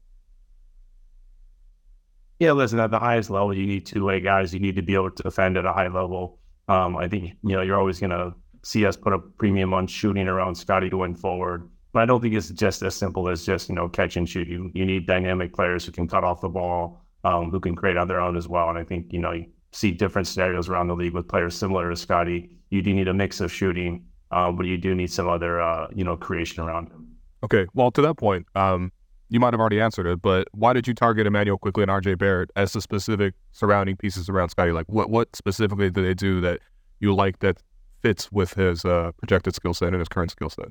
Yeah, 2.42 2.50
listen, 2.50 2.80
at 2.80 2.90
the 2.90 2.99
highest 2.99 3.30
level, 3.30 3.54
you 3.54 3.64
need 3.64 3.87
two 3.87 4.04
way 4.04 4.18
guys. 4.18 4.52
You 4.52 4.58
need 4.58 4.75
to 4.75 4.82
be 4.82 4.94
able 4.94 5.12
to 5.12 5.22
defend 5.22 5.56
at 5.56 5.64
a 5.64 5.72
high 5.72 5.87
level. 5.87 6.40
Um, 6.66 6.96
I 6.96 7.06
think 7.06 7.37
you 7.44 7.54
know 7.54 7.62
you're 7.62 7.78
always 7.78 8.00
going 8.00 8.11
to 8.11 8.34
see 8.64 8.84
us 8.84 8.96
put 8.96 9.12
a 9.12 9.20
premium 9.20 9.72
on 9.72 9.87
shooting 9.87 10.26
around 10.26 10.56
Scottie 10.56 10.90
going 10.90 11.14
forward. 11.14 11.70
But 11.92 12.02
I 12.02 12.06
don't 12.06 12.20
think 12.20 12.34
it's 12.34 12.49
just 12.49 12.82
as 12.82 12.96
simple 12.96 13.28
as 13.28 13.46
just 13.46 13.68
you 13.68 13.76
know 13.76 13.88
catch 13.88 14.16
and 14.16 14.28
shoot. 14.28 14.49
You 14.49 14.72
you 14.75 14.84
need 14.84 15.06
dynamic 15.06 15.54
players 15.54 15.87
who 15.87 15.92
can 15.92 16.08
cut 16.08 16.25
off 16.25 16.40
the 16.40 16.49
ball, 16.49 17.04
um, 17.22 17.52
who 17.52 17.61
can 17.61 17.76
create 17.76 17.96
on 17.96 18.08
their 18.08 18.20
own 18.20 18.37
as 18.37 18.49
well. 18.49 18.68
And 18.70 18.76
I 18.76 18.82
think 18.82 19.12
you 19.12 19.20
know 19.20 19.30
you 19.30 19.46
see 19.70 19.92
different 19.92 20.26
scenarios 20.26 20.68
around 20.68 20.88
the 20.88 20.96
league 20.96 21.14
with 21.14 21.28
players 21.28 21.54
similar 21.54 21.90
to 21.90 21.94
Scottie. 21.94 22.50
You 22.70 22.82
do 22.82 22.92
need 22.92 23.06
a 23.06 23.14
mix 23.14 23.40
of 23.40 23.52
shooting, 23.52 24.04
um, 24.32 24.56
but 24.56 24.66
you 24.66 24.78
do 24.78 24.96
need 24.96 25.12
some 25.12 25.28
other 25.28 25.62
uh, 25.62 25.87
you 25.94 26.02
know 26.02 26.16
creation 26.16 26.64
around 26.64 26.88
him. 26.88 27.06
Okay, 27.44 27.66
well 27.72 27.92
to 27.92 28.02
that 28.02 28.16
point, 28.16 28.46
um, 28.56 28.90
you 29.32 29.40
might 29.40 29.54
have 29.54 29.60
already 29.60 29.80
answered 29.80 30.06
it, 30.06 30.20
but 30.20 30.46
why 30.52 30.74
did 30.74 30.86
you 30.86 30.92
target 30.92 31.26
Immanuel 31.26 31.56
Quickley 31.56 31.82
and 31.82 31.90
RJ 31.90 32.18
Barrett 32.18 32.50
as 32.54 32.74
the 32.74 32.82
specific 32.82 33.32
surrounding 33.52 33.96
pieces 33.96 34.28
around 34.28 34.50
Scottie? 34.50 34.72
Like 34.72 34.86
what 34.88 35.08
what 35.08 35.34
specifically 35.34 35.88
do 35.88 36.02
they 36.02 36.12
do 36.12 36.42
that 36.42 36.60
you 37.00 37.14
like 37.14 37.38
that 37.38 37.56
fits 38.02 38.30
with 38.30 38.52
his 38.52 38.84
uh, 38.84 39.12
projected 39.16 39.54
skill 39.54 39.72
set 39.72 39.88
and 39.88 40.00
his 40.00 40.08
current 40.08 40.32
skill 40.32 40.50
set? 40.50 40.68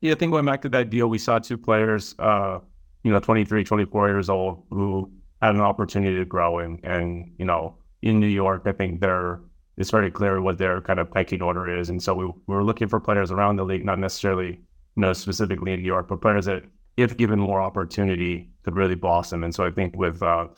Yeah, 0.00 0.12
I 0.12 0.14
think 0.14 0.32
going 0.32 0.46
back 0.46 0.62
to 0.62 0.70
that 0.70 0.88
deal, 0.88 1.08
we 1.08 1.18
saw 1.18 1.38
two 1.40 1.58
players, 1.58 2.14
uh, 2.18 2.60
you 3.04 3.12
know, 3.12 3.20
23, 3.20 3.62
24 3.62 4.08
years 4.08 4.30
old, 4.30 4.62
who 4.70 5.12
had 5.42 5.54
an 5.54 5.60
opportunity 5.60 6.16
to 6.16 6.24
grow. 6.24 6.58
And, 6.58 6.82
and 6.82 7.32
you 7.38 7.44
know, 7.44 7.76
in 8.00 8.18
New 8.18 8.26
York, 8.26 8.62
I 8.64 8.72
think 8.72 9.00
they're, 9.02 9.40
it's 9.76 9.90
very 9.90 10.10
clear 10.10 10.40
what 10.40 10.56
their 10.56 10.80
kind 10.80 11.00
of 11.00 11.10
pecking 11.10 11.42
order 11.42 11.68
is. 11.78 11.90
And 11.90 12.02
so 12.02 12.14
we, 12.14 12.24
we 12.24 12.54
were 12.54 12.64
looking 12.64 12.88
for 12.88 12.98
players 12.98 13.30
around 13.30 13.56
the 13.56 13.64
league, 13.64 13.84
not 13.84 13.98
necessarily, 13.98 14.60
know, 15.00 15.12
specifically 15.12 15.72
in 15.72 15.80
New 15.80 15.86
York, 15.86 16.08
but 16.08 16.20
players 16.20 16.46
that, 16.46 16.64
if 16.96 17.16
given 17.16 17.38
more 17.38 17.60
opportunity, 17.60 18.50
could 18.62 18.76
really 18.76 18.94
blossom. 18.94 19.44
And 19.44 19.54
so 19.54 19.64
I 19.64 19.70
think 19.70 19.96
with, 19.96 20.22
uh, 20.22 20.48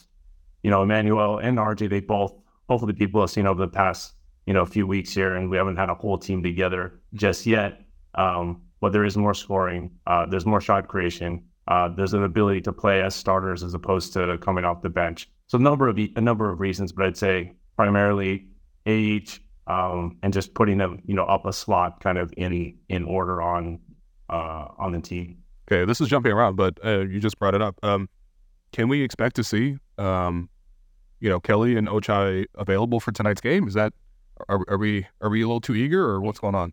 you 0.63 0.71
know, 0.71 0.83
Immanuel 0.83 1.39
and 1.39 1.59
RJ, 1.59 1.91
they 1.91 2.01
both, 2.01 2.35
hopefully 2.69 2.93
people 2.93 3.21
have 3.21 3.31
seen 3.31 3.47
over 3.47 3.61
the 3.61 3.69
past, 3.71 4.15
you 4.47 4.55
know, 4.55 4.63
a 4.63 4.67
few 4.67 4.87
weeks 4.87 5.15
here, 5.15 5.37
and 5.37 5.51
we 5.51 5.57
haven't 5.57 5.77
had 5.77 5.91
a 5.91 5.95
whole 5.95 6.19
team 6.19 6.43
together 6.43 7.01
just 7.15 7.47
yet. 7.47 7.83
Um, 8.15 8.63
but 8.81 8.93
there 8.93 9.05
is 9.05 9.17
more 9.17 9.35
scoring. 9.35 9.91
Uh, 10.07 10.27
there's 10.27 10.45
more 10.45 10.61
shot 10.61 10.89
creation. 10.89 11.45
Uh, 11.69 11.89
there's 11.89 12.15
an 12.15 12.25
ability 12.25 12.61
to 12.63 12.73
play 12.73 13.01
as 13.01 13.15
starters 13.15 13.63
as 13.63 13.75
opposed 13.75 14.13
to 14.13 14.37
coming 14.39 14.65
off 14.65 14.83
the 14.83 14.91
bench. 14.91 15.29
So 15.47 15.59
a 15.59 15.61
number 15.61 15.89
of 15.89 15.99
a 15.99 16.21
number 16.21 16.51
of 16.51 16.61
reasons, 16.61 16.93
but 16.93 17.07
I'd 17.07 17.17
say 17.17 17.53
primarily 17.77 18.49
age 18.87 19.41
um, 19.67 20.19
and 20.23 20.33
just 20.33 20.55
putting 20.55 20.79
them, 20.79 21.01
you 21.07 21.15
know, 21.15 21.25
up 21.25 21.47
a 21.47 21.53
slot 21.53 22.01
kind 22.01 22.19
of 22.19 22.33
in 22.37 22.77
in 22.89 23.05
order 23.05 23.41
on 23.41 23.79
uh, 24.33 24.69
on 24.79 24.93
the 24.93 25.01
team. 25.01 25.39
Okay, 25.71 25.85
this 25.85 26.01
is 26.01 26.09
jumping 26.09 26.33
around, 26.33 26.57
but 26.57 26.79
uh, 26.85 27.01
you 27.01 27.21
just 27.21 27.39
brought 27.39 27.55
it 27.55 27.63
up. 27.63 27.79
Um, 27.83 28.09
can 28.73 28.89
we 28.89 29.03
expect 29.03 29.37
to 29.37 29.45
see, 29.45 29.77
um, 29.99 30.49
you 31.21 31.29
know, 31.29 31.39
Kelly 31.39 31.77
and 31.77 31.87
Ochai 31.89 32.47
available 32.57 32.99
for 32.99 33.13
tonight's 33.13 33.41
game? 33.41 33.69
Is 33.69 33.75
that 33.75 33.93
are, 34.49 34.65
are 34.69 34.79
we 34.79 35.07
are 35.21 35.31
we 35.31 35.43
a 35.43 35.47
little 35.47 35.61
too 35.61 35.75
eager, 35.75 36.05
or 36.05 36.21
what's 36.21 36.41
going 36.41 36.55
on? 36.55 36.73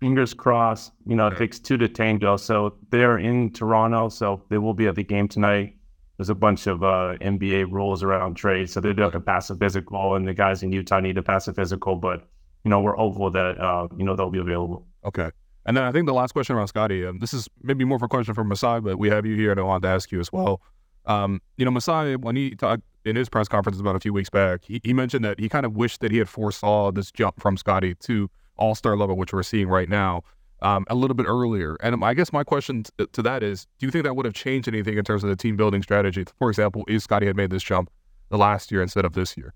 fingers 0.00 0.34
crossed. 0.34 0.92
You 1.06 1.16
know, 1.16 1.28
it 1.28 1.36
takes 1.36 1.58
two 1.58 1.76
to 1.78 1.88
tango. 1.88 2.36
So 2.36 2.76
they're 2.90 3.18
in 3.18 3.52
Toronto, 3.52 4.08
so 4.08 4.42
they 4.48 4.58
will 4.58 4.74
be 4.74 4.86
at 4.86 4.94
the 4.94 5.04
game 5.04 5.28
tonight. 5.28 5.76
There's 6.16 6.30
a 6.30 6.34
bunch 6.34 6.66
of 6.66 6.82
uh, 6.82 7.14
NBA 7.20 7.70
rules 7.70 8.02
around 8.02 8.34
trade, 8.34 8.68
so 8.68 8.80
they 8.80 8.92
do 8.92 9.02
have 9.02 9.12
to 9.12 9.20
pass 9.20 9.50
a 9.50 9.56
physical, 9.56 10.16
and 10.16 10.26
the 10.26 10.34
guys 10.34 10.62
in 10.62 10.72
Utah 10.72 10.98
need 10.98 11.14
to 11.14 11.22
pass 11.22 11.46
a 11.46 11.54
physical. 11.54 11.94
But 11.94 12.28
you 12.64 12.70
know, 12.70 12.80
we're 12.80 12.96
hopeful 12.96 13.30
that 13.30 13.60
uh, 13.60 13.86
you 13.96 14.04
know 14.04 14.16
they'll 14.16 14.30
be 14.30 14.40
available. 14.40 14.86
Okay. 15.04 15.30
And 15.68 15.76
then 15.76 15.84
I 15.84 15.92
think 15.92 16.06
the 16.06 16.14
last 16.14 16.32
question 16.32 16.56
around 16.56 16.68
Scottie, 16.68 17.04
um, 17.04 17.18
this 17.18 17.34
is 17.34 17.46
maybe 17.62 17.84
more 17.84 17.96
of 17.96 18.02
a 18.02 18.08
question 18.08 18.32
for 18.32 18.42
Masai, 18.42 18.80
but 18.80 18.98
we 18.98 19.10
have 19.10 19.26
you 19.26 19.36
here 19.36 19.50
and 19.50 19.60
I 19.60 19.64
want 19.64 19.82
to 19.82 19.88
ask 19.90 20.10
you 20.10 20.18
as 20.18 20.32
well. 20.32 20.62
Um, 21.04 21.42
you 21.58 21.64
know, 21.66 21.70
Masai, 21.70 22.16
when 22.16 22.36
he 22.36 22.54
talked 22.54 22.84
in 23.04 23.16
his 23.16 23.28
press 23.28 23.48
conference 23.48 23.78
about 23.78 23.94
a 23.94 24.00
few 24.00 24.14
weeks 24.14 24.30
back, 24.30 24.64
he, 24.64 24.80
he 24.82 24.94
mentioned 24.94 25.26
that 25.26 25.38
he 25.38 25.46
kind 25.46 25.66
of 25.66 25.76
wished 25.76 26.00
that 26.00 26.10
he 26.10 26.16
had 26.16 26.28
foresaw 26.30 26.90
this 26.90 27.12
jump 27.12 27.38
from 27.38 27.58
Scottie 27.58 27.94
to 27.96 28.30
all 28.56 28.74
star 28.74 28.96
level, 28.96 29.14
which 29.14 29.34
we're 29.34 29.42
seeing 29.42 29.68
right 29.68 29.90
now, 29.90 30.22
um, 30.62 30.86
a 30.88 30.94
little 30.94 31.14
bit 31.14 31.26
earlier. 31.26 31.76
And 31.82 32.02
I 32.02 32.14
guess 32.14 32.32
my 32.32 32.44
question 32.44 32.84
t- 32.84 33.06
to 33.12 33.20
that 33.20 33.42
is 33.42 33.66
do 33.78 33.84
you 33.84 33.90
think 33.90 34.04
that 34.04 34.16
would 34.16 34.24
have 34.24 34.34
changed 34.34 34.68
anything 34.68 34.96
in 34.96 35.04
terms 35.04 35.22
of 35.22 35.28
the 35.28 35.36
team 35.36 35.58
building 35.58 35.82
strategy? 35.82 36.24
For 36.38 36.48
example, 36.48 36.84
if 36.88 37.02
Scottie 37.02 37.26
had 37.26 37.36
made 37.36 37.50
this 37.50 37.62
jump 37.62 37.90
the 38.30 38.38
last 38.38 38.72
year 38.72 38.80
instead 38.80 39.04
of 39.04 39.12
this 39.12 39.36
year? 39.36 39.52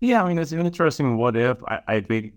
Yeah, 0.00 0.24
I 0.24 0.28
mean, 0.28 0.38
it's 0.38 0.52
an 0.52 0.64
interesting 0.64 1.18
what 1.18 1.36
if. 1.36 1.62
I, 1.64 1.80
I 1.86 2.00
think 2.00 2.32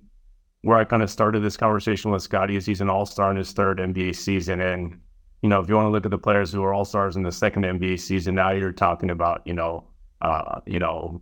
where 0.64 0.78
I 0.78 0.86
kind 0.86 1.04
of 1.04 1.10
started 1.10 1.44
this 1.44 1.58
conversation 1.58 2.10
with 2.10 2.22
Scottie 2.22 2.56
is 2.56 2.66
he's 2.66 2.82
an 2.82 2.90
all 2.90 3.06
star 3.06 3.30
in 3.30 3.38
his 3.38 3.52
third 3.52 3.80
NBA 3.80 4.16
season. 4.16 4.62
And, 4.62 4.98
you 5.42 5.50
know, 5.50 5.60
if 5.60 5.68
you 5.68 5.76
want 5.76 5.88
to 5.88 5.90
look 5.90 6.06
at 6.06 6.12
the 6.12 6.18
players 6.18 6.54
who 6.54 6.64
are 6.64 6.74
all 6.74 6.86
stars 6.86 7.18
in 7.18 7.24
the 7.24 7.34
second 7.34 7.64
NBA 7.64 8.00
season, 8.00 8.36
now 8.36 8.52
you're 8.52 8.72
talking 8.72 9.10
about, 9.10 9.42
you 9.46 9.54
know, 9.54 9.86
uh, 10.22 10.62
you 10.66 10.80
know, 10.80 11.22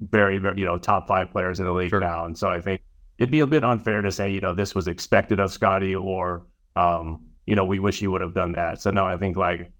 very, 0.00 0.38
very, 0.38 0.58
you 0.58 0.64
know, 0.64 0.78
top 0.78 1.06
five 1.06 1.30
players 1.30 1.60
in 1.60 1.66
the 1.66 1.72
league 1.72 1.90
sure. 1.90 2.00
now. 2.00 2.24
And 2.24 2.36
so 2.36 2.48
I 2.48 2.60
think 2.60 2.82
it'd 3.18 3.30
be 3.30 3.38
a 3.38 3.46
bit 3.46 3.62
unfair 3.62 4.02
to 4.02 4.10
say, 4.10 4.32
you 4.32 4.40
know, 4.40 4.52
this 4.52 4.74
was 4.74 4.88
expected 4.88 5.38
of 5.38 5.52
Scottie 5.52 5.94
or, 5.94 6.44
um, 6.74 7.24
you 7.46 7.54
know, 7.54 7.64
we 7.64 7.78
wish 7.78 8.00
he 8.00 8.08
would 8.08 8.20
have 8.20 8.34
done 8.34 8.50
that. 8.52 8.80
So 8.80 8.90
no, 8.90 9.06
I 9.06 9.16
think 9.16 9.36
like, 9.36 9.70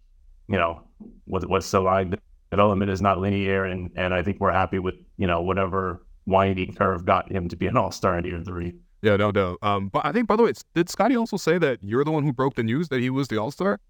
you 0.49 0.59
know, 0.59 0.81
what, 1.25 1.49
what's 1.49 1.69
the 1.73 1.81
line 1.81 2.11
the 2.11 2.19
development 2.53 2.93
is 2.93 3.03
not 3.03 3.19
linear. 3.19 3.65
And, 3.65 3.91
and 3.97 4.15
I 4.15 4.23
think 4.23 4.39
we're 4.39 4.53
happy 4.53 4.79
with, 4.79 4.95
you 5.17 5.27
know, 5.27 5.43
whatever 5.43 6.07
winding 6.25 6.75
curve 6.75 7.05
got 7.05 7.33
him 7.33 7.49
to 7.49 7.57
be 7.57 7.67
an 7.67 7.77
all-star 7.77 8.17
in 8.17 8.25
year 8.25 8.43
three. 8.45 8.75
Yeah, 9.03 9.17
no 9.17 9.33
doubt. 9.33 9.59
Um, 9.63 9.89
but 9.89 10.07
I 10.07 10.13
think, 10.13 10.29
by 10.29 10.37
the 10.37 10.45
way, 10.45 10.53
did 10.75 10.89
Scottie 10.89 11.17
also 11.17 11.37
say 11.37 11.59
that 11.59 11.79
you're 11.83 12.05
the 12.05 12.13
one 12.13 12.23
who 12.23 12.33
broke 12.33 12.55
the 12.55 12.63
news 12.63 12.89
that 12.89 13.01
he 13.01 13.11
was 13.11 13.29
the 13.29 13.37
all-star? 13.37 13.81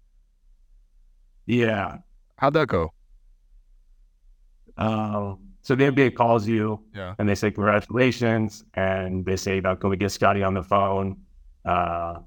Yeah. 1.45 1.97
How'd 2.37 2.53
that 2.53 2.67
go? 2.67 2.93
Um, 4.77 5.39
so 5.61 5.75
the 5.75 5.85
NBA 5.85 6.15
calls 6.15 6.47
you 6.47 6.81
yeah. 6.95 7.13
and 7.19 7.29
they 7.29 7.35
say, 7.35 7.51
congratulations. 7.51 8.63
And 8.73 9.23
they 9.23 9.35
say, 9.35 9.59
"Now, 9.61 9.75
can 9.75 9.91
we 9.91 9.97
get 9.97 10.11
Scottie 10.11 10.43
on 10.43 10.55
the 10.55 10.63
phone? 10.63 11.17
Uh, 11.63 12.19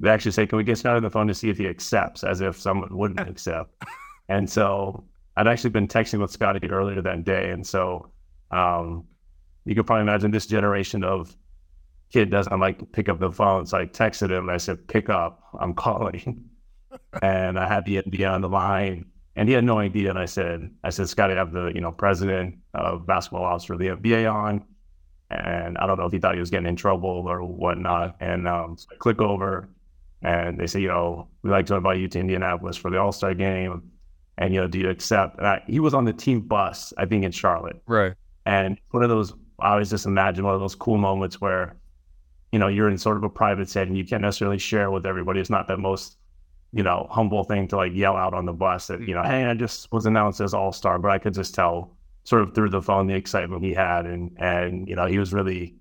they 0.00 0.10
actually 0.10 0.32
say, 0.32 0.46
can 0.46 0.58
we 0.58 0.64
get 0.64 0.78
Scottie 0.78 0.96
on 0.96 1.02
the 1.02 1.10
phone 1.10 1.28
to 1.28 1.34
see 1.34 1.50
if 1.50 1.58
he 1.58 1.68
accepts, 1.68 2.24
as 2.24 2.40
if 2.40 2.58
someone 2.60 2.96
wouldn't 2.96 3.20
accept. 3.28 3.70
And 4.28 4.50
so 4.50 5.04
I'd 5.36 5.46
actually 5.46 5.70
been 5.70 5.88
texting 5.88 6.20
with 6.20 6.30
Scottie 6.30 6.68
earlier 6.68 7.00
that 7.00 7.24
day. 7.24 7.50
And 7.50 7.66
so 7.66 8.10
um, 8.50 9.04
you 9.64 9.74
can 9.74 9.84
probably 9.84 10.02
imagine 10.02 10.30
this 10.30 10.46
generation 10.46 11.04
of 11.04 11.36
kid 12.14 12.30
doesn't 12.30 12.60
like 12.60 12.78
to 12.78 12.86
pick 12.86 13.08
up 13.08 13.18
the 13.18 13.30
phone. 13.32 13.66
So 13.66 13.78
I 13.78 13.86
texted 13.86 14.30
him 14.30 14.44
and 14.48 14.50
I 14.52 14.56
said, 14.58 14.86
pick 14.86 15.08
up, 15.10 15.42
I'm 15.60 15.74
calling. 15.74 16.44
and 17.22 17.58
I 17.58 17.66
had 17.66 17.84
the 17.84 18.02
NBA 18.02 18.30
on 18.30 18.40
the 18.40 18.48
line 18.48 19.06
and 19.36 19.48
he 19.48 19.54
had 19.54 19.64
no 19.64 19.78
idea. 19.78 20.10
And 20.10 20.18
I 20.18 20.26
said, 20.26 20.70
I 20.84 20.90
said, 20.90 21.08
Scottie, 21.08 21.34
I 21.34 21.38
have 21.38 21.52
the 21.52 21.66
you 21.74 21.80
know 21.80 21.90
president 21.92 22.56
of 22.72 23.04
basketball 23.06 23.44
ops 23.44 23.64
for 23.64 23.76
the 23.76 23.88
NBA 23.88 24.32
on, 24.32 24.64
and 25.30 25.76
I 25.78 25.86
don't 25.86 25.98
know 25.98 26.06
if 26.06 26.12
he 26.12 26.18
thought 26.20 26.34
he 26.34 26.40
was 26.40 26.50
getting 26.50 26.68
in 26.68 26.76
trouble 26.76 27.24
or 27.28 27.42
whatnot. 27.42 28.16
And 28.20 28.46
um, 28.46 28.76
so 28.78 28.86
I 28.92 28.96
click 28.96 29.20
over, 29.20 29.68
and 30.22 30.58
they 30.60 30.68
say, 30.68 30.80
you 30.80 30.88
know, 30.88 31.28
we 31.42 31.50
like 31.50 31.66
to 31.66 31.74
invite 31.74 31.98
you 31.98 32.08
to 32.08 32.20
Indianapolis 32.20 32.76
for 32.76 32.90
the 32.92 32.98
All 33.00 33.10
Star 33.10 33.34
game, 33.34 33.82
and 34.38 34.54
you 34.54 34.60
know, 34.60 34.68
do 34.68 34.78
you 34.78 34.88
accept? 34.88 35.38
And 35.38 35.46
I, 35.48 35.62
he 35.66 35.80
was 35.80 35.94
on 35.94 36.04
the 36.04 36.12
team 36.12 36.40
bus, 36.42 36.92
I 36.96 37.04
think, 37.06 37.24
in 37.24 37.32
Charlotte, 37.32 37.82
Right. 37.88 38.14
and 38.46 38.78
one 38.92 39.02
of 39.02 39.08
those, 39.08 39.32
I 39.58 39.72
always 39.72 39.90
just 39.90 40.06
imagine 40.06 40.44
one 40.44 40.54
of 40.54 40.60
those 40.60 40.76
cool 40.76 40.98
moments 40.98 41.40
where, 41.40 41.76
you 42.54 42.60
know, 42.60 42.68
you're 42.68 42.88
in 42.88 42.96
sort 42.96 43.16
of 43.16 43.24
a 43.24 43.28
private 43.28 43.68
setting, 43.68 43.96
you 43.96 44.04
can't 44.04 44.22
necessarily 44.22 44.58
share 44.58 44.88
with 44.92 45.06
everybody. 45.06 45.40
It's 45.40 45.50
not 45.50 45.66
the 45.66 45.76
most, 45.76 46.18
you 46.72 46.84
know, 46.84 47.08
humble 47.10 47.42
thing 47.42 47.66
to 47.66 47.76
like 47.76 47.92
yell 47.92 48.14
out 48.14 48.32
on 48.32 48.46
the 48.46 48.52
bus 48.52 48.86
that, 48.86 49.00
you 49.00 49.12
know, 49.12 49.24
hey, 49.24 49.44
I 49.46 49.54
just 49.54 49.90
was 49.90 50.06
announced 50.06 50.40
as 50.40 50.54
all 50.54 50.70
star, 50.70 51.00
but 51.00 51.10
I 51.10 51.18
could 51.18 51.34
just 51.34 51.52
tell 51.52 51.96
sort 52.22 52.42
of 52.42 52.54
through 52.54 52.70
the 52.70 52.80
phone 52.80 53.08
the 53.08 53.14
excitement 53.14 53.64
he 53.64 53.74
had. 53.74 54.06
And, 54.06 54.36
and, 54.38 54.88
you 54.88 54.94
know, 54.94 55.06
he 55.06 55.18
was 55.18 55.32
really 55.32 55.74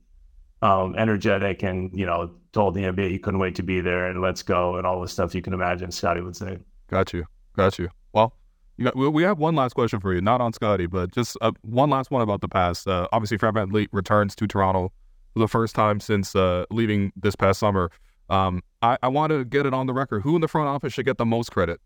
um, 0.64 0.96
energetic 0.96 1.62
and, 1.62 1.92
you 1.94 2.08
know, 2.08 2.32
told 2.54 2.74
the 2.74 2.82
NBA 2.82 3.12
he 3.12 3.20
couldn't 3.20 3.40
wait 3.40 3.54
to 3.54 3.64
be 3.64 3.80
there 3.80 4.08
and 4.08 4.20
let's 4.20 4.42
go 4.42 4.78
and 4.78 4.88
all 4.88 5.00
the 5.00 5.08
stuff 5.08 5.36
you 5.36 5.44
can 5.44 5.54
imagine 5.54 5.92
Scottie 5.92 6.22
would 6.22 6.36
say. 6.36 6.58
Got 6.90 7.14
you. 7.14 7.26
Got 7.56 7.78
you. 7.78 7.90
Well, 8.14 8.34
you 8.78 8.86
got, 8.86 8.96
we 8.96 9.08
we 9.10 9.22
have 9.22 9.38
one 9.38 9.56
last 9.56 9.74
question 9.74 10.00
for 10.00 10.12
you, 10.12 10.22
not 10.22 10.42
on 10.42 10.54
Scottie, 10.54 10.88
but 10.88 11.12
just 11.12 11.38
uh, 11.40 11.52
one 11.62 11.92
last 11.92 12.10
one 12.10 12.24
about 12.24 12.42
the 12.42 12.48
past. 12.48 12.88
Uh, 12.88 13.08
obviously, 13.12 13.38
Fred 13.38 13.54
VanVleet 13.54 13.90
returns 13.92 14.36
to 14.38 14.48
Toronto 14.48 14.92
for 15.34 15.40
the 15.40 15.48
first 15.48 15.76
time 15.76 16.00
since 16.00 16.36
uh, 16.36 16.66
leaving 16.70 17.12
this 17.16 17.36
past 17.36 17.60
summer. 17.60 17.92
Um, 18.30 18.62
I, 18.82 18.98
I 19.02 19.08
want 19.10 19.32
to 19.32 19.44
get 19.44 19.66
it 19.66 19.74
on 19.74 19.88
the 19.88 19.94
record. 19.94 20.22
Who 20.22 20.36
in 20.36 20.42
the 20.42 20.48
front 20.48 20.68
office 20.68 20.94
should 20.94 21.06
get 21.06 21.18
the 21.18 21.26
most 21.26 21.52
credit 21.52 21.82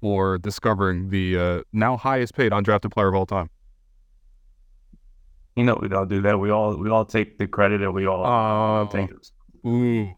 for 0.00 0.38
discovering 0.38 1.10
the 1.10 1.38
uh, 1.38 1.62
now 1.72 1.96
highest 1.96 2.34
paid 2.34 2.52
undrafted 2.52 2.92
player 2.92 3.08
of 3.08 3.14
all 3.14 3.26
time? 3.26 3.50
You 5.56 5.64
know, 5.64 5.78
we 5.80 5.88
don't 5.88 6.08
do 6.08 6.20
that. 6.22 6.38
We 6.38 6.50
all, 6.50 6.76
we 6.76 6.90
all 6.90 7.04
take 7.04 7.38
the 7.38 7.46
credit 7.46 7.80
and 7.80 7.94
we 7.94 8.06
all 8.06 8.24
Uh, 8.24 8.86
take 8.88 9.10
it. 9.10 9.30
Ooh. 9.66 10.10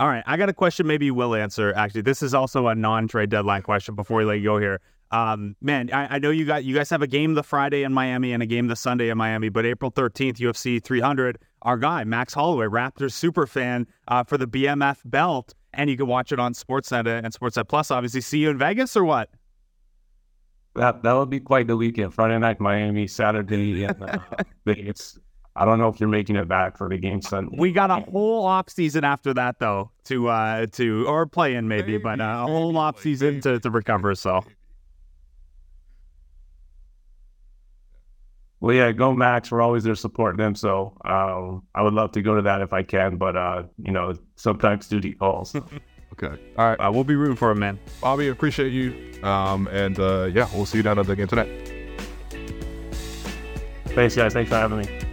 All 0.00 0.06
right, 0.06 0.22
I 0.26 0.36
got 0.36 0.48
a 0.48 0.52
question. 0.52 0.86
Maybe 0.86 1.06
you 1.06 1.14
will 1.14 1.34
answer. 1.34 1.74
Actually, 1.74 2.02
this 2.02 2.22
is 2.22 2.32
also 2.32 2.68
a 2.68 2.74
non-trade 2.74 3.30
deadline 3.30 3.62
question. 3.62 3.96
Before 3.96 4.18
we 4.18 4.24
let 4.24 4.34
you 4.34 4.44
go 4.44 4.58
here, 4.58 4.80
um, 5.10 5.56
man, 5.60 5.90
I, 5.92 6.16
I 6.16 6.18
know 6.20 6.30
you 6.30 6.44
got 6.44 6.62
you 6.62 6.72
guys 6.72 6.88
have 6.90 7.02
a 7.02 7.08
game 7.08 7.34
the 7.34 7.42
Friday 7.42 7.82
in 7.82 7.92
Miami 7.92 8.32
and 8.32 8.40
a 8.40 8.46
game 8.46 8.68
the 8.68 8.76
Sunday 8.76 9.08
in 9.08 9.18
Miami. 9.18 9.48
But 9.48 9.66
April 9.66 9.90
thirteenth, 9.90 10.38
UFC 10.38 10.82
300, 10.82 11.38
our 11.62 11.76
guy 11.76 12.04
Max 12.04 12.34
Holloway, 12.34 12.66
Raptors 12.66 13.12
super 13.12 13.46
fan 13.46 13.86
uh, 14.08 14.24
for 14.24 14.38
the 14.38 14.46
BMF 14.46 14.98
belt, 15.04 15.54
and 15.74 15.90
you 15.90 15.96
can 15.96 16.06
watch 16.06 16.32
it 16.32 16.38
on 16.38 16.52
Sportsnet 16.54 17.06
and 17.06 17.32
Sportsnet 17.32 17.68
Plus. 17.68 17.90
Obviously, 17.90 18.20
see 18.20 18.38
you 18.38 18.50
in 18.50 18.58
Vegas 18.58 18.96
or 18.96 19.04
what? 19.04 19.30
That 20.74 21.02
that 21.02 21.12
would 21.12 21.30
be 21.30 21.40
quite 21.40 21.66
the 21.66 21.76
weekend. 21.76 22.14
Friday 22.14 22.38
night 22.38 22.60
Miami, 22.60 23.06
Saturday 23.06 23.84
in 23.84 24.02
uh, 24.02 24.18
Vegas. 24.64 25.18
I 25.56 25.64
don't 25.64 25.78
know 25.80 25.88
if 25.88 25.98
you're 25.98 26.08
making 26.08 26.36
it 26.36 26.46
back 26.46 26.78
for 26.78 26.88
the 26.88 26.96
game 26.96 27.20
Sunday. 27.20 27.56
We 27.58 27.72
got 27.72 27.90
a 27.90 28.08
whole 28.10 28.44
off 28.44 28.70
season 28.70 29.02
after 29.02 29.34
that 29.34 29.58
though 29.58 29.90
to 30.04 30.28
uh 30.28 30.66
to 30.66 31.04
or 31.08 31.26
play 31.26 31.56
in 31.56 31.66
maybe, 31.66 31.98
but 31.98 32.20
uh, 32.20 32.44
a 32.44 32.46
whole 32.46 32.76
off 32.78 33.00
season 33.00 33.40
to, 33.40 33.58
to 33.58 33.70
recover. 33.70 34.14
So 34.14 34.44
Well, 38.60 38.74
yeah, 38.74 38.90
go 38.92 39.14
Max. 39.14 39.50
We're 39.52 39.62
always 39.62 39.84
there 39.84 39.94
supporting 39.94 40.38
them. 40.38 40.54
So 40.54 40.96
um, 41.04 41.62
I 41.74 41.82
would 41.82 41.94
love 41.94 42.12
to 42.12 42.22
go 42.22 42.34
to 42.34 42.42
that 42.42 42.60
if 42.60 42.72
I 42.72 42.82
can, 42.82 43.16
but 43.16 43.36
uh, 43.36 43.64
you 43.82 43.92
know, 43.92 44.14
sometimes 44.36 44.88
duty 44.88 45.12
calls. 45.14 45.54
Okay. 46.20 46.40
All 46.56 46.66
right, 46.66 46.76
uh, 46.80 46.90
we'll 46.90 47.04
be 47.04 47.14
rooting 47.14 47.36
for 47.36 47.52
him, 47.52 47.60
man. 47.60 47.78
Bobby, 48.00 48.26
appreciate 48.28 48.72
you. 48.72 49.22
Um, 49.22 49.68
and 49.68 50.00
uh, 50.00 50.24
yeah, 50.32 50.48
we'll 50.52 50.66
see 50.66 50.78
you 50.78 50.82
down 50.82 50.98
at 50.98 51.06
the 51.06 51.14
game 51.14 51.28
tonight. 51.28 51.48
Thanks, 53.84 54.16
guys. 54.16 54.32
Thanks 54.32 54.48
for 54.48 54.56
having 54.56 54.78
me. 54.78 55.07